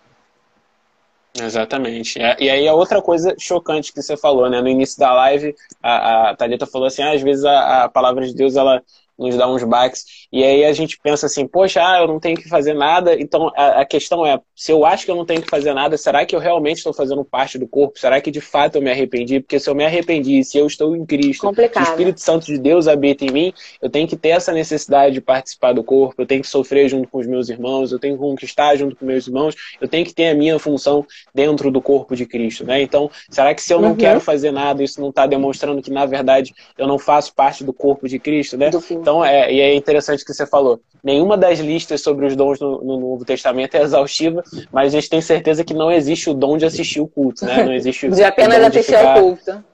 [1.40, 2.20] Exatamente.
[2.20, 4.60] É, e aí a outra coisa chocante que você falou, né?
[4.60, 8.26] No início da live, a, a Thalita falou assim, ah, às vezes a, a palavra
[8.26, 8.82] de Deus, ela
[9.18, 10.04] nos dá uns baques.
[10.32, 13.14] E aí a gente pensa assim, poxa, ah, eu não tenho que fazer nada.
[13.14, 15.96] Então a, a, questão é, se eu acho que eu não tenho que fazer nada,
[15.96, 17.98] será que eu realmente estou fazendo parte do corpo?
[17.98, 19.40] Será que de fato eu me arrependi?
[19.40, 21.84] Porque se eu me arrependi, se eu estou em Cristo, Complicado.
[21.84, 25.14] se o Espírito Santo de Deus habita em mim, eu tenho que ter essa necessidade
[25.14, 28.14] de participar do corpo, eu tenho que sofrer junto com os meus irmãos, eu tenho
[28.14, 31.80] que conquistar junto com meus irmãos, eu tenho que ter a minha função dentro do
[31.80, 32.82] corpo de Cristo, né?
[32.82, 33.96] Então, será que se eu não uhum.
[33.96, 37.72] quero fazer nada, isso não está demonstrando que na verdade eu não faço parte do
[37.72, 38.70] corpo de Cristo, né?
[39.04, 40.80] Então é e é interessante que você falou.
[41.02, 45.10] Nenhuma das listas sobre os dons no, no, Novo Testamento é exaustiva, mas a gente
[45.10, 47.62] tem certeza que não existe o dom de assistir o culto, né?
[47.62, 49.64] Não existe de apenas assistir ao culto.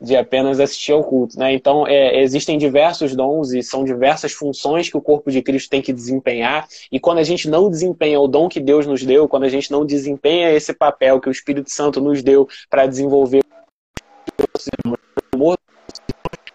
[0.00, 1.52] De apenas assistir ao culto, né?
[1.52, 5.82] Então, é, existem diversos dons e são diversas funções que o corpo de Cristo tem
[5.82, 6.68] que desempenhar.
[6.92, 9.72] E quando a gente não desempenha o dom que Deus nos deu, quando a gente
[9.72, 13.40] não desempenha esse papel que o Espírito Santo nos deu para desenvolver
[14.86, 15.58] o amor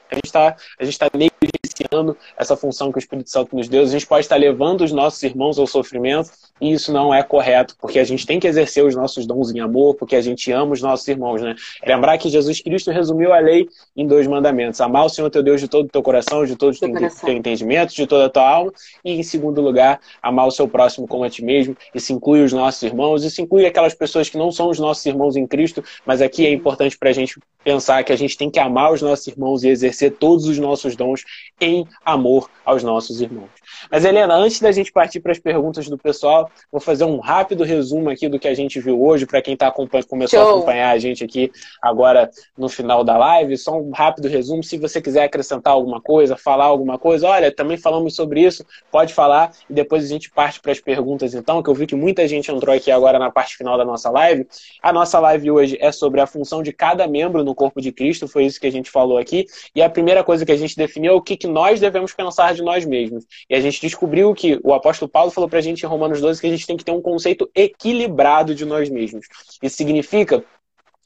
[0.10, 3.84] a gente está a gente tá negligenciando essa função que o Espírito Santo nos deu.
[3.84, 7.76] A gente pode estar levando os nossos irmãos ao sofrimento e isso não é correto,
[7.80, 10.74] porque a gente tem que exercer os nossos dons em amor, porque a gente ama
[10.74, 11.55] os nossos irmãos, né?
[11.86, 15.62] Lembrar que Jesus Cristo resumiu a lei em dois mandamentos: amar o Senhor teu Deus
[15.62, 18.49] de todo o teu coração, de todo o teu, teu entendimento, de toda a tua
[18.49, 21.78] alma, e em segundo lugar, amar o seu próximo como a ti mesmo.
[21.93, 25.36] Isso inclui os nossos irmãos, isso inclui aquelas pessoas que não são os nossos irmãos
[25.36, 28.60] em Cristo, mas aqui é importante para a gente pensar que a gente tem que
[28.60, 31.24] amar os nossos irmãos e exercer todos os nossos dons
[31.60, 33.50] em amor aos nossos irmãos.
[33.91, 37.64] Mas, Helena, antes da gente partir para as perguntas do pessoal, vou fazer um rápido
[37.64, 40.39] resumo aqui do que a gente viu hoje, para quem tá começou Show.
[40.39, 43.58] a acompanhar a gente aqui agora no final da live.
[43.58, 44.64] Só um rápido resumo.
[44.64, 49.14] Se você quiser acrescentar alguma coisa, falar alguma coisa, olha, também falamos sobre isso, pode
[49.14, 52.28] falar e depois a gente parte para as perguntas, então, que eu vi que muita
[52.28, 54.47] gente entrou aqui agora na parte final da nossa live.
[54.82, 58.28] A nossa live hoje é sobre a função de cada membro no corpo de Cristo,
[58.28, 59.45] foi isso que a gente falou aqui.
[59.74, 62.54] E a primeira coisa que a gente definiu é o que, que nós devemos pensar
[62.54, 63.26] de nós mesmos.
[63.50, 66.42] E a gente descobriu que o apóstolo Paulo falou para a gente em Romanos 12
[66.42, 69.26] que a gente tem que ter um conceito equilibrado de nós mesmos.
[69.62, 70.44] Isso significa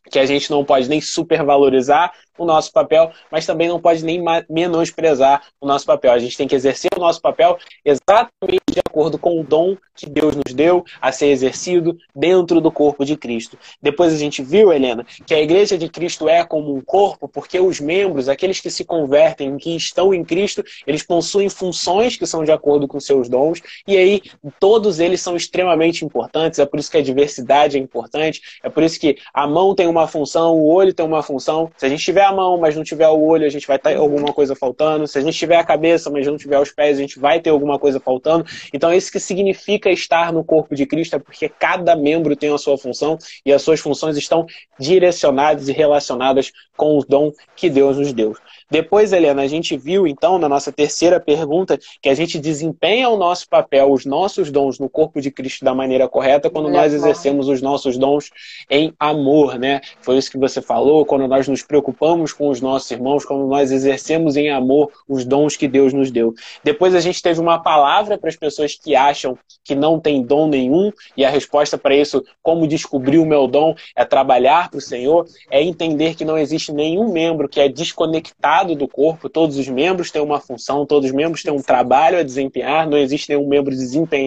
[0.10, 4.24] que a gente não pode nem supervalorizar o nosso papel, mas também não pode nem
[4.50, 6.12] menosprezar o nosso papel.
[6.12, 10.10] A gente tem que exercer o nosso papel exatamente de acordo com o dom que
[10.10, 13.58] Deus nos deu a ser exercido dentro do corpo de Cristo.
[13.82, 17.60] Depois a gente viu, Helena, que a igreja de Cristo é como um corpo, porque
[17.60, 22.44] os membros, aqueles que se convertem, que estão em Cristo, eles possuem funções que são
[22.44, 24.22] de acordo com seus dons, e aí
[24.60, 28.82] todos eles são extremamente importantes, é por isso que a diversidade é importante, é por
[28.82, 31.72] isso que a mão tem uma função, o olho tem uma função.
[31.78, 33.96] Se a gente tiver a mão, mas não tiver o olho, a gente vai ter
[33.96, 35.08] alguma coisa faltando.
[35.08, 37.50] Se a gente tiver a cabeça, mas não tiver os pés, a gente vai ter
[37.50, 38.46] alguma coisa faltando.
[38.74, 42.54] Então, é isso que significa estar no corpo de Cristo é porque cada membro tem
[42.54, 44.46] a sua função e as suas funções estão
[44.80, 48.36] direcionadas e relacionadas com o dom que Deus nos deu.
[48.74, 53.16] Depois, Helena, a gente viu, então, na nossa terceira pergunta, que a gente desempenha o
[53.16, 57.48] nosso papel, os nossos dons no corpo de Cristo da maneira correta quando nós exercemos
[57.48, 58.32] os nossos dons
[58.68, 59.80] em amor, né?
[60.02, 63.72] Foi isso que você falou, quando nós nos preocupamos com os nossos irmãos, quando nós
[63.72, 66.34] exercemos em amor os dons que Deus nos deu.
[66.64, 70.48] Depois a gente teve uma palavra para as pessoas que acham que não tem dom
[70.48, 74.82] nenhum, e a resposta para isso, como descobrir o meu dom, é trabalhar para o
[74.82, 79.68] Senhor, é entender que não existe nenhum membro que é desconectado do corpo, todos os
[79.68, 83.48] membros têm uma função, todos os membros têm um trabalho a desempenhar, não existe nenhum
[83.48, 83.74] membro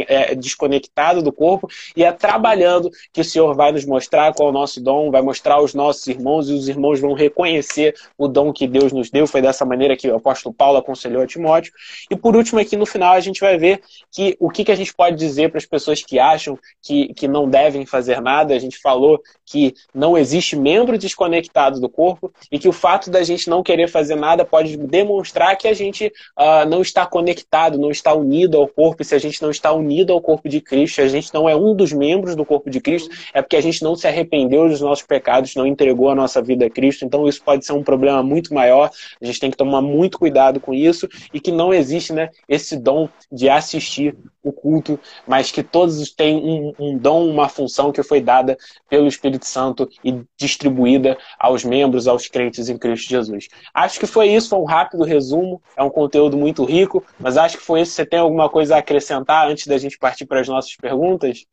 [0.09, 4.51] é, desconectado do corpo, e é trabalhando que o Senhor vai nos mostrar qual é
[4.51, 8.53] o nosso dom, vai mostrar aos nossos irmãos, e os irmãos vão reconhecer o dom
[8.53, 9.27] que Deus nos deu.
[9.27, 11.73] Foi dessa maneira que o apóstolo Paulo aconselhou a Timóteo.
[12.11, 13.81] E por último, aqui no final, a gente vai ver
[14.13, 17.29] que o que, que a gente pode dizer para as pessoas que acham que, que
[17.29, 18.55] não devem fazer nada.
[18.55, 23.23] A gente falou que não existe membro desconectado do corpo e que o fato da
[23.23, 27.91] gente não querer fazer nada pode demonstrar que a gente uh, não está conectado, não
[27.91, 29.03] está unido ao corpo.
[29.03, 31.55] E se a gente não está unido ao corpo de Cristo, a gente não é
[31.55, 34.81] um dos membros do corpo de Cristo, é porque a gente não se arrependeu dos
[34.81, 37.05] nossos pecados, não entregou a nossa vida a Cristo.
[37.05, 38.91] Então isso pode ser um problema muito maior.
[39.21, 42.77] A gente tem que tomar muito cuidado com isso e que não existe né, esse
[42.77, 48.03] dom de assistir o culto, mas que todos têm um, um dom, uma função que
[48.03, 48.57] foi dada
[48.89, 53.49] pelo Espírito Santo e distribuída aos membros, aos crentes em Cristo Jesus.
[53.75, 57.59] Acho que foi isso, foi um rápido resumo, é um conteúdo muito rico, mas acho
[57.59, 57.93] que foi isso.
[57.93, 61.45] Você tem alguma coisa a acrescentar antes da gente partir para as nossas perguntas?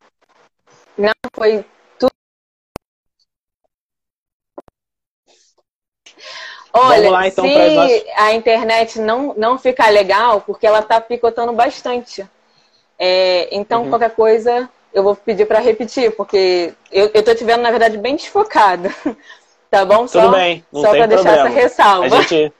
[0.97, 1.65] Não, foi
[1.97, 2.11] tudo.
[6.71, 8.03] Olha, lá, então, se nossas...
[8.17, 12.27] a internet não, não ficar legal, porque ela está picotando bastante.
[12.97, 13.89] É, então, uhum.
[13.89, 18.15] qualquer coisa, eu vou pedir para repetir, porque eu, tô te vendo, na verdade, bem
[18.15, 18.89] desfocada.
[19.73, 20.05] Tá bom?
[20.05, 21.35] Tudo só, bem, não só tem pra problema.
[21.35, 22.05] deixar essa ressalva.
[22.05, 22.53] A gente...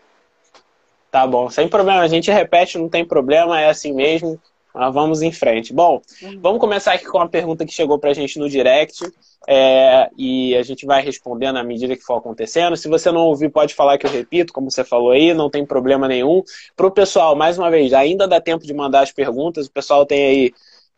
[1.12, 2.02] Tá bom, sem problema.
[2.02, 4.40] A gente repete, não tem problema, é assim mesmo.
[4.74, 5.72] Mas vamos em frente.
[5.72, 6.40] Bom, uhum.
[6.42, 9.08] vamos começar aqui com uma pergunta que chegou pra gente no direct.
[9.48, 12.76] É, e a gente vai respondendo à medida que for acontecendo.
[12.76, 15.64] Se você não ouvir, pode falar que eu repito, como você falou aí, não tem
[15.64, 16.42] problema nenhum.
[16.76, 19.68] Para o pessoal, mais uma vez, ainda dá tempo de mandar as perguntas.
[19.68, 20.54] O pessoal tem aí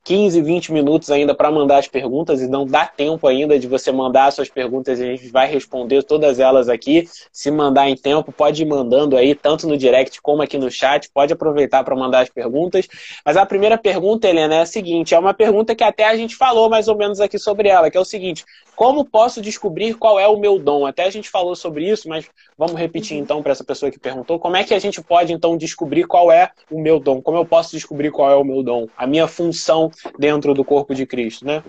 [0.06, 3.92] 15, 20 minutos ainda para mandar as perguntas e não dá tempo ainda de você
[3.92, 7.10] mandar suas perguntas a gente vai responder todas elas aqui.
[7.32, 11.10] Se mandar em tempo, pode ir mandando aí, tanto no direct como aqui no chat.
[11.12, 12.88] Pode aproveitar para mandar as perguntas.
[13.26, 16.36] Mas a primeira pergunta, Helena, é a seguinte: é uma pergunta que até a gente
[16.36, 18.46] falou mais ou menos aqui sobre ela, que é o seguinte:
[18.76, 20.86] como posso descobrir qual é o meu dom?
[20.86, 23.24] Até a gente falou sobre isso, mas vamos repetir uhum.
[23.24, 24.38] então para essa pessoa que perguntou.
[24.38, 27.22] Como é que a gente pode então descobrir qual é o meu dom?
[27.22, 28.88] Como eu posso descobrir qual é o meu dom?
[28.98, 31.64] A minha função dentro do corpo de Cristo, né?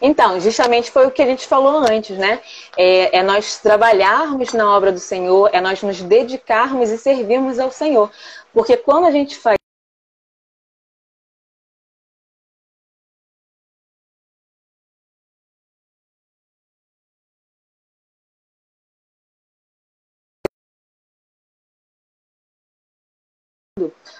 [0.00, 2.40] Então, justamente foi o que a gente falou antes, né?
[2.76, 7.70] É, é, nós trabalharmos na obra do Senhor, é nós nos dedicarmos e servirmos ao
[7.70, 8.10] Senhor.
[8.52, 9.56] Porque quando a gente faz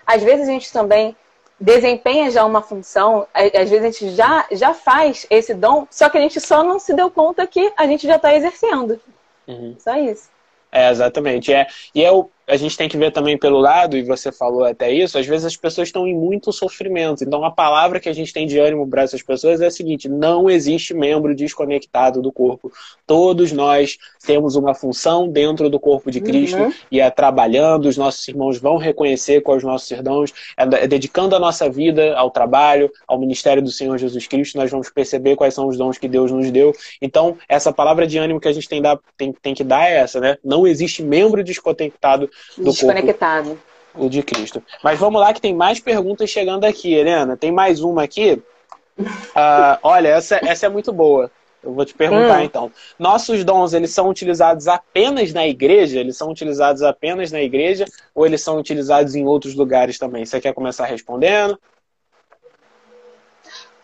[0.06, 1.16] Às vezes a gente também
[1.58, 6.18] desempenha já uma função, às vezes a gente já, já faz esse dom, só que
[6.18, 9.00] a gente só não se deu conta que a gente já está exercendo.
[9.48, 9.74] Uhum.
[9.78, 10.28] Só isso.
[10.70, 11.54] É, exatamente.
[11.54, 14.64] É, e é o, a gente tem que ver também pelo lado, e você falou
[14.64, 17.24] até isso, às vezes as pessoas estão em muito sofrimento.
[17.24, 20.08] Então a palavra que a gente tem de ânimo para essas pessoas é a seguinte:
[20.08, 22.72] não existe membro desconectado do corpo.
[23.06, 26.72] Todos nós temos uma função dentro do corpo de Cristo uhum.
[26.90, 31.34] e é trabalhando, os nossos irmãos vão reconhecer com os nossos irmãos, é, é dedicando
[31.34, 35.54] a nossa vida ao trabalho, ao ministério do Senhor Jesus Cristo, nós vamos perceber quais
[35.54, 36.72] são os dons que Deus nos deu.
[37.02, 38.80] Então, essa palavra de ânimo que a gente tem,
[39.16, 40.36] tem, tem que dar é essa, né?
[40.44, 43.48] Não existe membro desconectado do Desconectado.
[43.50, 44.62] corpo o de Cristo.
[44.82, 47.36] Mas vamos lá que tem mais perguntas chegando aqui, Helena.
[47.36, 48.40] Tem mais uma aqui.
[48.98, 51.30] Uh, olha, essa, essa é muito boa.
[51.62, 52.44] Eu vou te perguntar hum.
[52.44, 52.72] então.
[52.98, 55.98] Nossos dons, eles são utilizados apenas na igreja?
[55.98, 57.84] Eles são utilizados apenas na igreja
[58.14, 60.24] ou eles são utilizados em outros lugares também?
[60.24, 61.58] Você quer começar respondendo?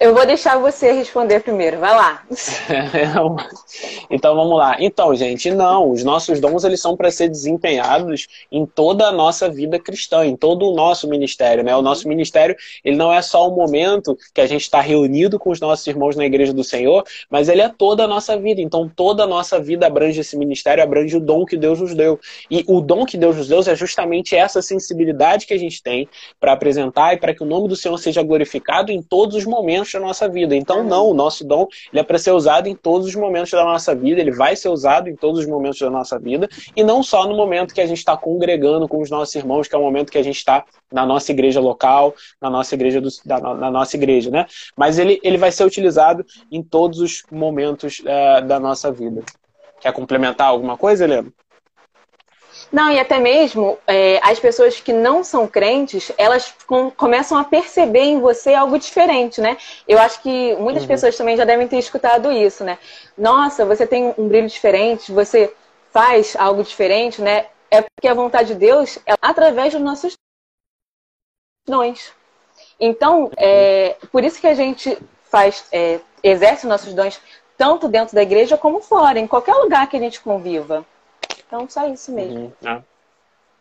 [0.01, 1.79] Eu vou deixar você responder primeiro.
[1.79, 2.25] Vai lá.
[4.11, 4.77] então vamos lá.
[4.81, 5.91] Então, gente, não.
[5.91, 10.35] Os nossos dons eles são para ser desempenhados em toda a nossa vida cristã, em
[10.35, 11.77] todo o nosso ministério, né?
[11.77, 15.51] O nosso ministério ele não é só o momento que a gente está reunido com
[15.51, 18.61] os nossos irmãos na igreja do Senhor, mas ele é toda a nossa vida.
[18.61, 22.19] Então toda a nossa vida abrange esse ministério, abrange o dom que Deus nos deu.
[22.51, 26.09] E o dom que Deus nos deu é justamente essa sensibilidade que a gente tem
[26.41, 29.92] para apresentar e para que o nome do Senhor seja glorificado em todos os momentos
[29.93, 30.55] da nossa vida.
[30.55, 33.65] Então, não, o nosso dom ele é para ser usado em todos os momentos da
[33.65, 37.03] nossa vida, ele vai ser usado em todos os momentos da nossa vida, e não
[37.03, 39.83] só no momento que a gente está congregando com os nossos irmãos, que é o
[39.83, 43.71] momento que a gente está na nossa igreja local, na nossa igreja, do, da, na
[43.71, 44.47] nossa igreja, né?
[44.77, 49.23] Mas ele, ele vai ser utilizado em todos os momentos uh, da nossa vida.
[49.81, 51.33] Quer complementar alguma coisa, Helena?
[52.73, 57.45] Não, e até mesmo é, as pessoas que não são crentes, elas com, começam a
[57.45, 59.59] perceber em você algo diferente, né?
[59.87, 60.89] Eu acho que muitas uhum.
[60.89, 62.79] pessoas também já devem ter escutado isso, né?
[63.17, 65.55] Nossa, você tem um brilho diferente, você
[65.91, 67.47] faz algo diferente, né?
[67.71, 70.15] É porque a vontade de Deus é através dos nossos
[71.67, 72.15] dons.
[72.81, 77.21] Então, é por isso que a gente faz, é, exerce nossos dons
[77.59, 80.87] tanto dentro da igreja como fora, em qualquer lugar que a gente conviva.
[81.53, 82.45] Então, só isso mesmo.
[82.45, 82.53] Uhum.
[82.65, 82.83] Ah.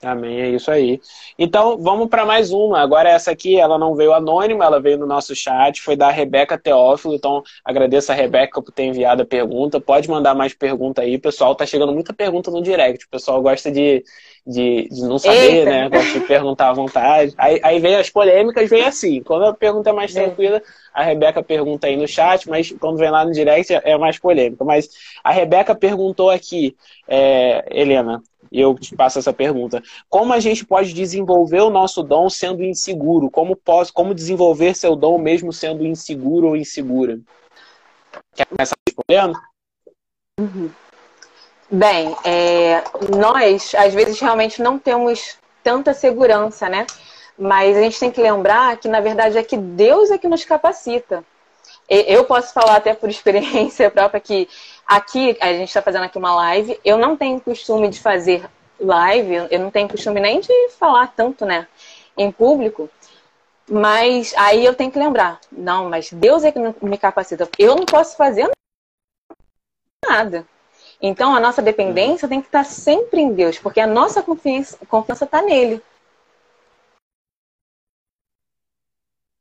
[0.03, 0.99] Amém, é isso aí.
[1.37, 2.79] Então, vamos para mais uma.
[2.79, 6.57] Agora, essa aqui, ela não veio anônima, ela veio no nosso chat, foi da Rebeca
[6.57, 7.13] Teófilo.
[7.13, 9.79] Então, agradeço a Rebeca por ter enviado a pergunta.
[9.79, 11.53] Pode mandar mais pergunta aí, pessoal.
[11.53, 13.05] Tá chegando muita pergunta no direct.
[13.05, 14.03] O pessoal gosta de,
[14.45, 15.69] de, de não saber, Eita.
[15.69, 15.89] né?
[15.89, 17.33] Gosta de perguntar à vontade.
[17.37, 19.21] Aí, aí vem as polêmicas, vem assim.
[19.21, 20.61] Quando a pergunta é mais tranquila,
[20.93, 24.63] a Rebeca pergunta aí no chat, mas quando vem lá no direct é mais polêmica.
[24.63, 24.89] Mas
[25.23, 26.75] a Rebeca perguntou aqui,
[27.07, 28.21] é, Helena,
[28.51, 29.81] e eu te passo essa pergunta.
[30.09, 33.29] Como a gente pode desenvolver o nosso dom sendo inseguro?
[33.29, 37.19] Como, posso, como desenvolver seu dom mesmo sendo inseguro ou insegura?
[38.35, 39.39] Quer começar respondendo?
[40.39, 40.69] Uhum.
[41.73, 42.83] Bem, é,
[43.17, 46.85] nós às vezes realmente não temos tanta segurança, né?
[47.39, 50.43] Mas a gente tem que lembrar que, na verdade, é que Deus é que nos
[50.43, 51.23] capacita.
[51.87, 54.49] Eu posso falar até por experiência própria que
[54.85, 59.47] aqui, a gente está fazendo aqui uma live, eu não tenho costume de fazer live,
[59.49, 61.67] eu não tenho costume nem de falar tanto, né,
[62.17, 62.89] em público.
[63.69, 67.47] Mas aí eu tenho que lembrar, não, mas Deus é que me capacita.
[67.57, 68.49] Eu não posso fazer
[70.05, 70.45] nada.
[71.01, 75.41] Então a nossa dependência tem que estar sempre em Deus, porque a nossa confiança está
[75.41, 75.81] nele.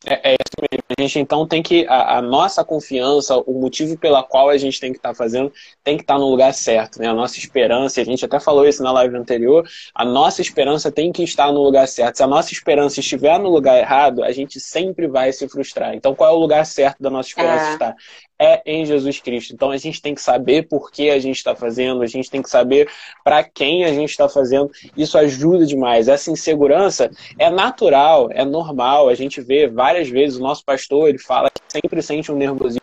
[0.07, 0.85] É, é, isso mesmo.
[0.99, 1.87] A gente então tem que.
[1.87, 5.53] A, a, nossa confiança, o motivo pela qual a gente tem que estar tá fazendo,
[5.85, 6.99] tem que estar tá no lugar certo.
[6.99, 7.07] Né?
[7.07, 11.13] A nossa esperança, a gente até falou isso na live anterior, a nossa esperança tem
[11.13, 12.17] que estar no lugar certo.
[12.17, 15.95] Se a nossa esperança estiver no lugar errado, a gente sempre vai se frustrar.
[15.95, 17.73] Então, qual é o lugar certo da nossa esperança é.
[17.73, 17.97] estar?
[18.41, 19.53] É em Jesus Cristo.
[19.53, 22.41] Então a gente tem que saber por que a gente está fazendo, a gente tem
[22.41, 22.89] que saber
[23.23, 24.71] para quem a gente está fazendo.
[24.97, 26.09] Isso ajuda demais.
[26.09, 29.11] Essa insegurança é natural, é normal.
[29.11, 32.81] A gente vê várias vezes o nosso pastor, ele fala que sempre sente um nervosismo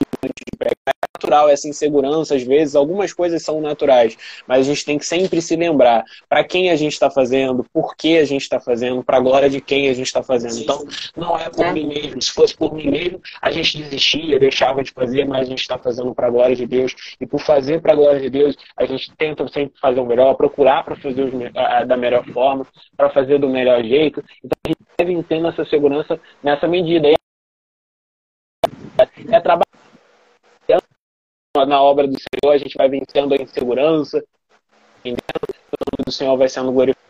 [1.17, 4.15] natural essa insegurança, às vezes, algumas coisas são naturais,
[4.47, 7.95] mas a gente tem que sempre se lembrar para quem a gente está fazendo, por
[7.95, 10.57] que a gente está fazendo, para a glória de quem a gente está fazendo.
[10.59, 11.73] Então, não é por é.
[11.73, 12.21] mim mesmo.
[12.21, 15.77] Se fosse por mim mesmo, a gente desistia, deixava de fazer, mas a gente está
[15.77, 16.93] fazendo para a glória de Deus.
[17.19, 20.35] E por fazer para a glória de Deus, a gente tenta sempre fazer o melhor,
[20.35, 21.51] procurar para fazer
[21.87, 22.65] da melhor forma,
[22.95, 24.23] para fazer do melhor jeito.
[24.43, 27.07] Então, a gente deve ter essa segurança nessa medida.
[29.29, 29.76] É trabalhar
[31.65, 34.23] na obra do Senhor, a gente vai vencendo a insegurança,
[34.99, 35.57] entendendo?
[35.71, 37.07] o nome do Senhor vai sendo glorificado.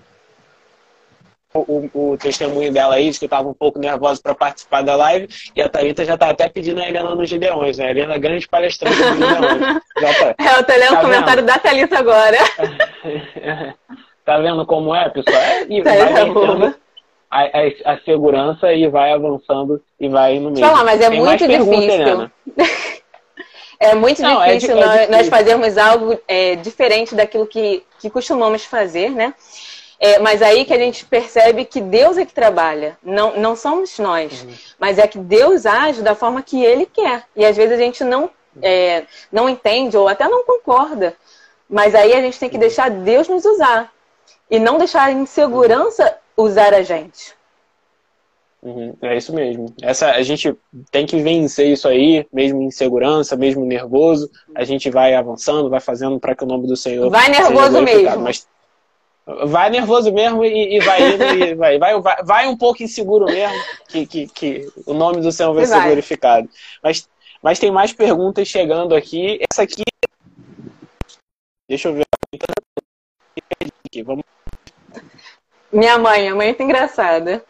[1.54, 5.62] O, o, testemunho dela aí, que estava um pouco nervosa para participar da live, e
[5.62, 7.88] a Thalita já está até pedindo a Helena nos Gideões, né?
[7.88, 9.82] A Helena é grande palestrante dos Gideões.
[9.98, 10.36] Tá.
[10.38, 11.48] É, eu tô lendo tá o comentário vendo?
[11.48, 12.38] da Thalita agora.
[14.24, 15.42] tá vendo como é, pessoal?
[15.42, 16.76] É, e tá vai vencendo
[17.30, 20.66] a, a, a, segurança e vai avançando e vai no meio.
[20.66, 22.32] Falar, mas é Tem muito difícil.
[23.80, 27.84] É muito Não, é difícil, é, nós, difícil, nós, fazermos algo é, diferente daquilo que,
[28.00, 29.34] que costumamos fazer, né?
[30.00, 33.98] É, mas aí que a gente percebe que Deus é que trabalha, não, não somos
[33.98, 34.54] nós, uhum.
[34.80, 37.24] mas é que Deus age da forma que Ele quer.
[37.36, 38.30] E às vezes a gente não,
[38.62, 41.16] é, não entende ou até não concorda.
[41.70, 42.62] Mas aí a gente tem que uhum.
[42.62, 43.92] deixar Deus nos usar
[44.50, 47.37] e não deixar a insegurança usar a gente.
[48.62, 49.74] Uhum, é isso mesmo.
[49.82, 50.56] Essa, a gente
[50.92, 54.30] tem que vencer isso aí, mesmo em segurança, mesmo nervoso.
[54.56, 57.10] A gente vai avançando, vai fazendo para que o nome do Senhor.
[57.10, 58.20] Vai nervoso mesmo.
[58.20, 58.48] Mas
[59.46, 63.26] vai nervoso mesmo e, e vai indo e vai, vai, vai, vai, um pouco inseguro
[63.26, 63.56] mesmo,
[63.90, 65.86] que, que, que o nome do Senhor vai e ser vai.
[65.88, 66.50] glorificado.
[66.82, 67.08] Mas,
[67.42, 69.40] mas tem mais perguntas chegando aqui.
[69.52, 69.84] Essa aqui.
[71.70, 72.06] Deixa eu ver.
[74.04, 74.24] Vamos.
[75.72, 77.44] Minha mãe, a mãe é muito engraçada.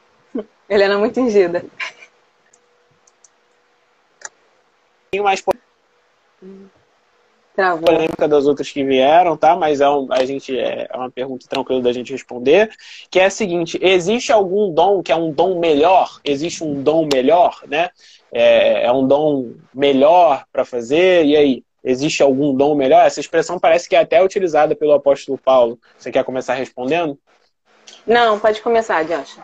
[0.69, 1.65] Helena é muito tingida.
[5.09, 5.41] Tem mais
[7.57, 7.85] Travou.
[7.85, 9.55] polêmica das outras que vieram, tá?
[9.55, 12.69] Mas é, um, a gente, é, é uma pergunta tranquila da gente responder,
[13.09, 16.19] que é a seguinte: existe algum dom que é um dom melhor?
[16.23, 17.89] Existe um dom melhor, né?
[18.31, 21.25] É, é um dom melhor para fazer?
[21.25, 21.63] E aí?
[21.83, 23.05] Existe algum dom melhor?
[23.05, 25.79] Essa expressão parece que é até utilizada pelo apóstolo Paulo.
[25.97, 27.17] Você quer começar respondendo?
[28.05, 29.39] Não, pode começar, Josh.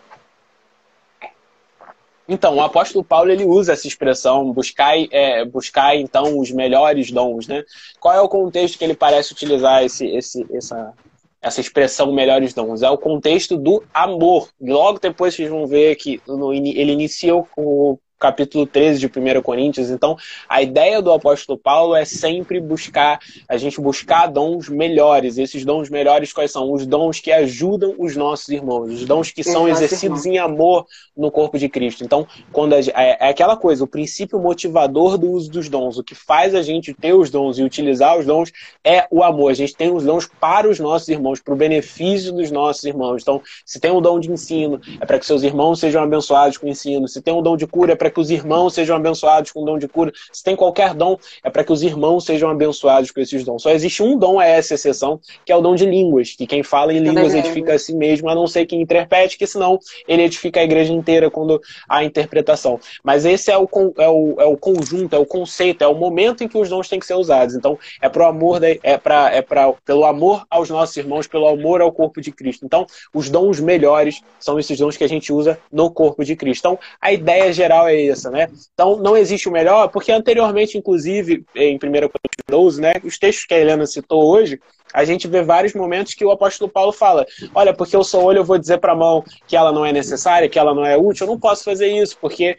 [2.27, 7.47] Então, o apóstolo Paulo ele usa essa expressão, buscar, é, buscar então os melhores dons,
[7.47, 7.63] né?
[7.99, 10.93] Qual é o contexto que ele parece utilizar esse, esse, essa,
[11.41, 12.81] essa expressão melhores dons?
[12.81, 14.49] É o contexto do amor.
[14.61, 19.89] Logo depois vocês vão ver que ele inicia o, capítulo 13 de 1 Coríntios.
[19.89, 20.15] Então,
[20.47, 23.19] a ideia do apóstolo Paulo é sempre buscar,
[23.49, 25.37] a gente buscar dons melhores.
[25.37, 26.71] Esses dons melhores quais são?
[26.71, 30.85] Os dons que ajudam os nossos irmãos, os dons que são exercidos em amor
[31.17, 32.05] no corpo de Cristo.
[32.05, 36.03] Então, quando a, é, é aquela coisa, o princípio motivador do uso dos dons, o
[36.03, 38.53] que faz a gente ter os dons e utilizar os dons
[38.85, 39.51] é o amor.
[39.51, 43.21] A gente tem os dons para os nossos irmãos, para o benefício dos nossos irmãos.
[43.21, 46.67] Então, se tem um dom de ensino, é para que seus irmãos sejam abençoados com
[46.67, 47.05] o ensino.
[47.09, 49.65] Se tem um dom de cura, é para que os irmãos sejam abençoados com o
[49.65, 50.11] dom de cura.
[50.31, 53.63] Se tem qualquer dom, é para que os irmãos sejam abençoados com esses dons.
[53.63, 56.63] Só existe um dom a essa exceção, que é o dom de línguas, que quem
[56.63, 60.23] fala em línguas edifica a si mesmo, a não ser quem interprete, que senão ele
[60.23, 62.79] edifica a igreja inteira quando há interpretação.
[63.03, 66.43] Mas esse é o, é o, é o conjunto, é o conceito, é o momento
[66.43, 67.55] em que os dons têm que ser usados.
[67.55, 71.47] Então, é pro amor, da, é, pra, é pra, pelo amor aos nossos irmãos, pelo
[71.47, 72.65] amor ao corpo de Cristo.
[72.65, 76.61] Então, os dons melhores são esses dons que a gente usa no corpo de Cristo.
[76.61, 78.49] Então, a ideia geral é essa, né?
[78.73, 83.45] Então, não existe o melhor, porque anteriormente, inclusive, em 1 Coríntios 12, né, os textos
[83.45, 84.59] que a Helena citou hoje,
[84.93, 88.39] a gente vê vários momentos que o apóstolo Paulo fala: olha, porque eu sou olho,
[88.39, 90.95] eu vou dizer para a mão que ela não é necessária, que ela não é
[90.95, 91.25] útil.
[91.25, 92.55] Eu não posso fazer isso, porque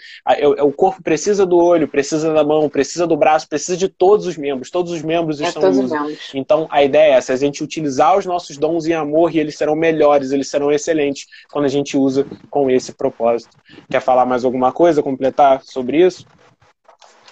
[0.61, 4.37] o corpo precisa do olho, precisa da mão, precisa do braço, precisa de todos os
[4.37, 4.70] membros.
[4.70, 5.93] Todos os membros é estão usos.
[6.35, 9.57] Então, a ideia é essa: a gente utilizar os nossos dons em amor e eles
[9.57, 13.57] serão melhores, eles serão excelentes quando a gente usa com esse propósito.
[13.91, 16.26] Quer falar mais alguma coisa, completar sobre isso?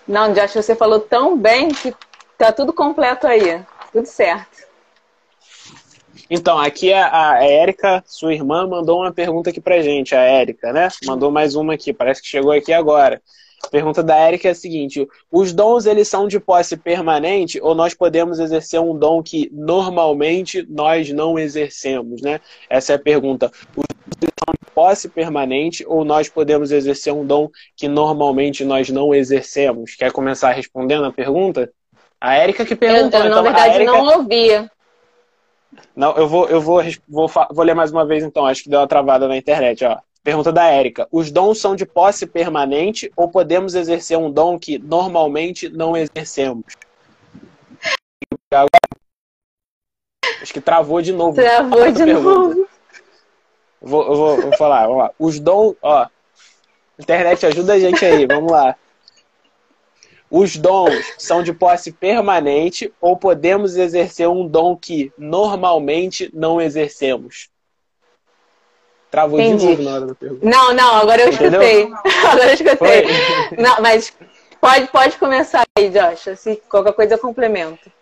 [0.06, 1.94] Não, Josh, você falou tão bem que
[2.36, 3.62] tá tudo completo aí.
[3.92, 4.71] Tudo certo.
[6.30, 10.72] Então, aqui a, a Érica, sua irmã, mandou uma pergunta aqui pra gente, a Érica,
[10.72, 10.88] né?
[11.06, 13.20] Mandou mais uma aqui, parece que chegou aqui agora.
[13.64, 17.74] A pergunta da Érica é a seguinte: os dons eles são de posse permanente ou
[17.74, 22.40] nós podemos exercer um dom que normalmente nós não exercemos, né?
[22.68, 23.50] Essa é a pergunta.
[23.76, 23.84] Os
[24.18, 29.14] dons são de posse permanente ou nós podemos exercer um dom que normalmente nós não
[29.14, 29.94] exercemos?
[29.94, 31.70] Quer começar respondendo a pergunta?
[32.20, 33.20] A Érica que perguntou.
[33.20, 33.92] Eu, eu então, na verdade, Érica...
[33.92, 34.70] não ouvia.
[35.94, 38.80] Não, eu vou, eu vou, vou, vou ler mais uma vez então, acho que deu
[38.80, 39.98] uma travada na internet, ó.
[40.22, 41.08] Pergunta da Érica.
[41.10, 46.64] Os dons são de posse permanente ou podemos exercer um dom que normalmente não exercemos?
[50.40, 51.34] Acho que travou de novo.
[51.34, 52.22] Travou de pergunta.
[52.22, 52.68] novo.
[53.80, 55.10] Vou, vou, vou falar, vamos lá.
[55.18, 56.06] Os dons, ó.
[56.98, 58.76] Internet ajuda a gente aí, vamos lá.
[60.34, 67.50] Os dons são de posse permanente ou podemos exercer um dom que normalmente não exercemos?
[69.10, 69.76] Travou Entendi.
[69.76, 70.48] de novo na hora da pergunta.
[70.48, 71.60] Não, não, agora eu Entendeu?
[71.60, 71.92] escutei.
[72.24, 73.06] Agora eu escutei.
[73.58, 74.16] Não, mas
[74.58, 76.38] pode, pode começar aí, Josh.
[76.38, 77.92] Se qualquer coisa eu complemento.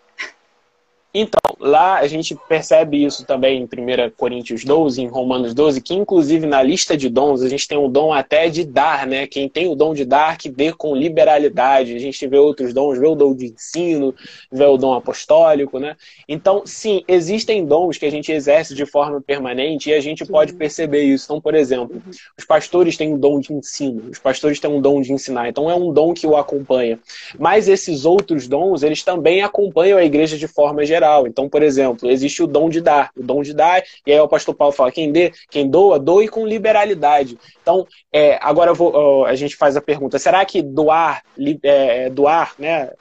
[1.13, 5.93] Então, lá a gente percebe isso também em 1 Coríntios 12, em Romanos 12, que
[5.93, 9.27] inclusive na lista de dons a gente tem o dom até de dar, né?
[9.27, 11.93] Quem tem o dom de dar, que dê com liberalidade.
[11.93, 14.15] A gente vê outros dons, vê o dom de ensino,
[14.49, 15.97] vê o dom apostólico, né?
[16.29, 20.53] Então, sim, existem dons que a gente exerce de forma permanente e a gente pode
[20.53, 21.25] perceber isso.
[21.25, 22.01] Então, por exemplo,
[22.37, 25.69] os pastores têm um dom de ensino, os pastores têm um dom de ensinar, então
[25.69, 26.97] é um dom que o acompanha.
[27.37, 31.27] Mas esses outros dons, eles também acompanham a igreja de forma geral geral.
[31.27, 34.27] Então, por exemplo, existe o dom de dar, o dom de dar, e aí o
[34.27, 37.37] pastor Paulo fala: quem dê, quem doa, doe com liberalidade.
[37.61, 41.23] Então, é, agora vou, a gente faz a pergunta: será que doar,
[41.63, 42.91] é, doar, né?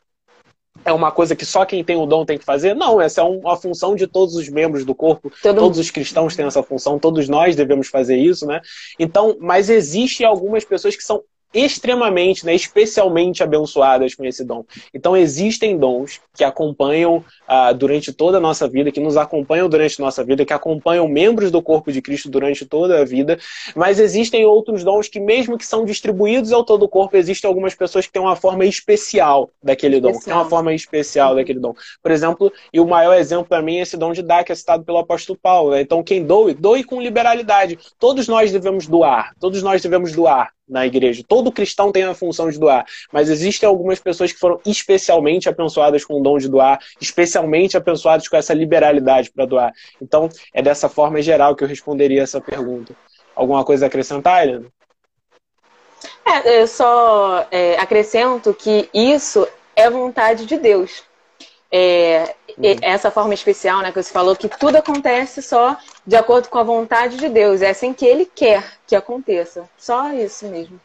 [0.83, 2.75] É uma coisa que só quem tem o dom tem que fazer?
[2.75, 5.31] Não, essa é uma função de todos os membros do corpo.
[5.43, 8.63] Todo todos os cristãos têm essa função, todos nós devemos fazer isso, né?
[8.99, 11.23] Então, mas existe algumas pessoas que são
[11.53, 14.65] extremamente, né, especialmente abençoadas com esse dom.
[14.95, 20.01] Então existem dons que acompanham ah, durante toda a nossa vida, que nos acompanham durante
[20.01, 23.39] a nossa vida, que acompanham membros do corpo de Cristo durante toda a vida,
[23.75, 27.75] mas existem outros dons que mesmo que são distribuídos ao todo o corpo, existem algumas
[27.75, 31.75] pessoas que têm uma forma especial daquele dom, tem uma forma especial daquele dom.
[32.03, 34.55] Por exemplo, e o maior exemplo para mim é esse dom de dar que é
[34.55, 35.73] citado pelo apóstolo Paulo.
[35.73, 35.81] Né?
[35.81, 37.79] Então quem doe, doe com liberalidade.
[37.99, 41.25] Todos nós devemos doar, todos nós devemos doar na igreja.
[41.27, 46.05] Todo cristão tem a função de doar, mas existem algumas pessoas que foram especialmente abençoadas
[46.05, 49.73] com o dom de doar, especialmente abençoadas com essa liberalidade para doar.
[50.01, 52.95] Então, é dessa forma geral que eu responderia essa pergunta.
[53.35, 54.67] Alguma coisa a acrescentar, Helena?
[56.25, 61.03] É, eu só é, acrescento que isso é vontade de Deus.
[61.73, 62.77] É, uhum.
[62.83, 66.65] Essa forma especial, né, que você falou, que tudo acontece só de acordo com a
[66.65, 67.63] vontade de Deus.
[67.63, 69.69] É assim que Ele quer que aconteça.
[69.79, 70.81] Só isso mesmo.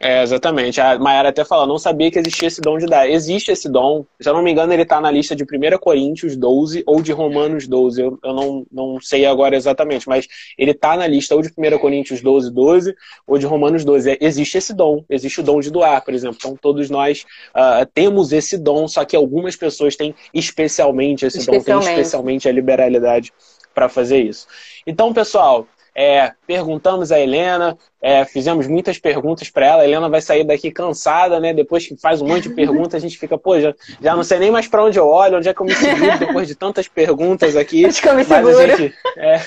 [0.00, 0.80] É, exatamente.
[0.80, 3.10] A Mayara até falou, não sabia que existia esse dom de dar.
[3.10, 4.04] Existe esse dom.
[4.20, 7.10] Se eu não me engano, ele está na lista de 1 Coríntios 12 ou de
[7.10, 8.00] Romanos 12.
[8.00, 11.78] Eu, eu não, não sei agora exatamente, mas ele está na lista ou de 1
[11.78, 12.94] Coríntios 12, 12
[13.26, 14.12] ou de Romanos 12.
[14.12, 15.04] É, existe esse dom.
[15.10, 16.36] Existe o dom de doar, por exemplo.
[16.38, 21.66] Então, todos nós uh, temos esse dom, só que algumas pessoas têm especialmente esse especialmente.
[21.66, 23.32] dom, têm especialmente a liberalidade
[23.74, 24.46] para fazer isso.
[24.86, 25.66] Então, pessoal,
[26.00, 29.82] é, perguntamos a Helena, é, fizemos muitas perguntas para ela.
[29.82, 31.52] A Helena vai sair daqui cansada, né?
[31.52, 34.38] Depois que faz um monte de perguntas, a gente fica, pô, já, já não sei
[34.38, 36.86] nem mais para onde eu olho, onde é que eu me seguro depois de tantas
[36.86, 37.84] perguntas aqui.
[37.84, 38.76] Acho que eu me seguro.
[38.76, 39.40] Gente, é,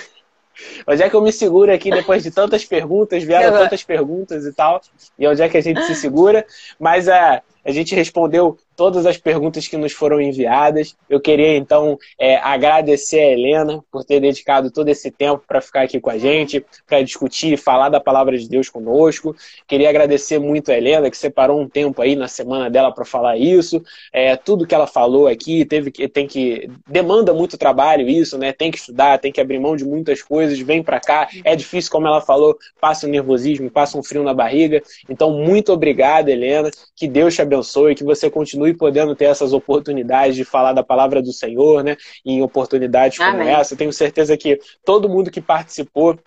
[0.86, 4.52] onde é que eu me seguro aqui depois de tantas perguntas, vieram tantas perguntas e
[4.52, 4.82] tal,
[5.18, 6.46] e onde é que a gente se segura?
[6.78, 10.96] Mas é, a gente respondeu todas as perguntas que nos foram enviadas.
[11.08, 15.84] Eu queria, então, é, agradecer a Helena por ter dedicado todo esse tempo para ficar
[15.84, 19.36] aqui com a gente, para discutir e falar da palavra de Deus conosco.
[19.68, 23.38] Queria agradecer muito a Helena, que separou um tempo aí na semana dela para falar
[23.38, 23.84] isso.
[24.12, 26.68] É, tudo que ela falou aqui teve que, tem que.
[26.88, 28.52] demanda muito trabalho isso, né?
[28.52, 31.30] Tem que estudar, tem que abrir mão de muitas coisas, vem para cá.
[31.44, 34.82] É difícil, como ela falou, passa um nervosismo, passa um frio na barriga.
[35.08, 36.72] Então, muito obrigado, Helena.
[36.96, 37.51] Que Deus te abençoe,
[37.96, 41.98] que você continue podendo ter essas oportunidades de falar da palavra do Senhor, né?
[42.26, 43.50] Em oportunidades como Amém.
[43.50, 43.76] essa.
[43.76, 46.18] Tenho certeza que todo mundo que participou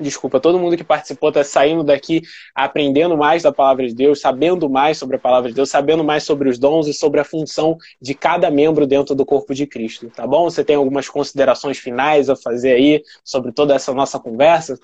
[0.00, 2.22] desculpa, todo mundo que participou está saindo daqui
[2.54, 6.24] aprendendo mais da palavra de Deus, sabendo mais sobre a palavra de Deus, sabendo mais
[6.24, 10.10] sobre os dons e sobre a função de cada membro dentro do corpo de Cristo,
[10.10, 10.44] tá bom?
[10.44, 14.78] Você tem algumas considerações finais a fazer aí sobre toda essa nossa conversa?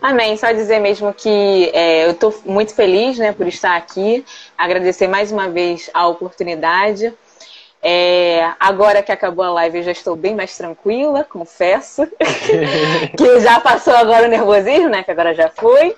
[0.00, 0.36] Amém.
[0.36, 4.24] Só dizer mesmo que é, eu estou muito feliz né, por estar aqui,
[4.56, 7.12] agradecer mais uma vez a oportunidade.
[7.80, 12.06] É, agora que acabou a live, eu já estou bem mais tranquila, confesso.
[13.16, 15.02] que já passou agora o nervosismo, né?
[15.02, 15.96] Que agora já foi.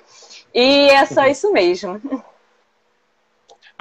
[0.53, 2.01] E é só isso mesmo.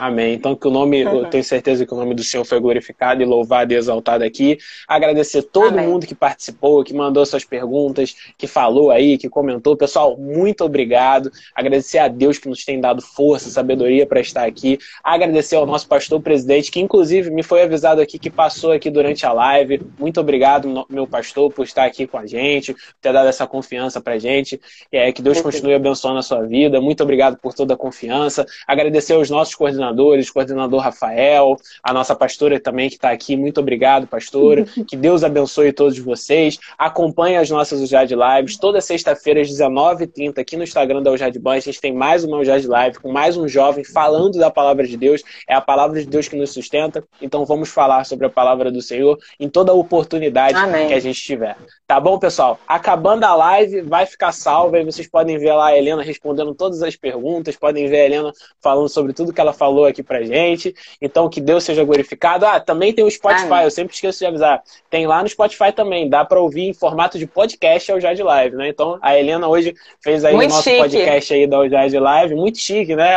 [0.01, 0.33] Amém.
[0.33, 1.19] Então, que o nome, uhum.
[1.19, 4.57] eu tenho certeza que o nome do Senhor foi glorificado e louvado e exaltado aqui.
[4.89, 5.87] Agradecer todo Amém.
[5.87, 9.77] mundo que participou, que mandou suas perguntas, que falou aí, que comentou.
[9.77, 11.31] Pessoal, muito obrigado.
[11.55, 14.79] Agradecer a Deus que nos tem dado força, sabedoria para estar aqui.
[15.05, 19.27] Agradecer ao nosso pastor presidente, que inclusive me foi avisado aqui que passou aqui durante
[19.27, 19.83] a live.
[19.99, 24.01] Muito obrigado, meu pastor, por estar aqui com a gente, por ter dado essa confiança
[24.01, 24.59] para a gente.
[24.91, 26.81] É, que Deus continue abençoando a sua vida.
[26.81, 28.47] Muito obrigado por toda a confiança.
[28.67, 33.37] Agradecer aos nossos coordenadores coordenadores, coordenador Rafael, a nossa pastora também que está aqui.
[33.37, 34.65] Muito obrigado, pastora.
[34.91, 36.59] Que Deus abençoe todos vocês.
[36.79, 38.57] Acompanhe as nossas UJAD Lives.
[38.57, 42.39] Toda sexta-feira, às 19h30, aqui no Instagram da UJAD Ban, a gente tem mais uma
[42.39, 45.23] UJAD Live com mais um jovem falando da palavra de Deus.
[45.49, 47.05] É a palavra de Deus que nos sustenta.
[47.21, 50.89] Então vamos falar sobre a palavra do Senhor em toda oportunidade Amém.
[50.89, 51.57] que a gente tiver.
[51.87, 52.59] Tá bom, pessoal?
[52.67, 56.83] Acabando a live, vai ficar salva e vocês podem ver lá a Helena respondendo todas
[56.83, 60.75] as perguntas, podem ver a Helena falando sobre tudo que ela falou aqui pra gente.
[61.01, 62.47] Então, que Deus seja glorificado.
[62.47, 63.65] Ah, também tem o Spotify, Amém.
[63.65, 64.63] eu sempre esqueço de avisar.
[64.89, 68.57] Tem lá no Spotify também, dá para ouvir em formato de podcast ao de Live,
[68.57, 68.69] né?
[68.69, 70.79] Então, a Helena hoje fez aí muito o nosso chique.
[70.79, 73.15] podcast aí da de Live, muito chique, né?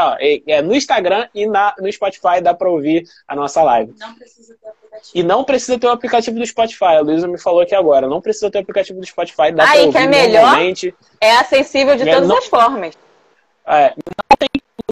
[0.47, 3.93] É no Instagram e na, no Spotify dá para ouvir a nossa live.
[3.99, 5.11] Não precisa ter aplicativo.
[5.15, 6.85] E não precisa ter o aplicativo do Spotify.
[6.85, 8.07] A Luísa me falou aqui agora.
[8.07, 9.51] Não precisa ter o aplicativo do Spotify.
[9.51, 10.57] Dá Aí, que é melhor.
[11.19, 12.37] É acessível de é, todas não...
[12.37, 12.95] as formas.
[13.65, 13.93] É,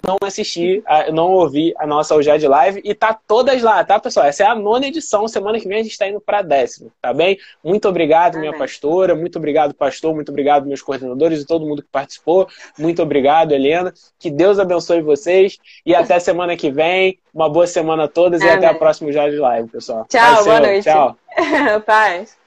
[0.04, 0.82] não assistir,
[1.12, 4.26] não ouvir a nossa UJAD Live e tá todas lá, tá, pessoal?
[4.26, 5.28] Essa é a nona edição.
[5.28, 7.38] Semana que vem a gente está indo para a décima, tá bem?
[7.62, 9.14] Muito obrigado, minha pastora.
[9.14, 10.14] Muito obrigado, pastor.
[10.14, 12.48] Muito obrigado, meus coordenadores e todo mundo que participou.
[12.78, 13.92] Muito obrigado, Helena.
[14.18, 17.18] Que Deus abençoe vocês e até semana que vem.
[17.32, 18.54] Uma boa semana a todas Amém.
[18.54, 20.06] e até a próxima UJAD Live, pessoal.
[20.08, 20.84] Tchau, boa noite.
[20.84, 21.16] Tchau.
[21.86, 22.41] Paz.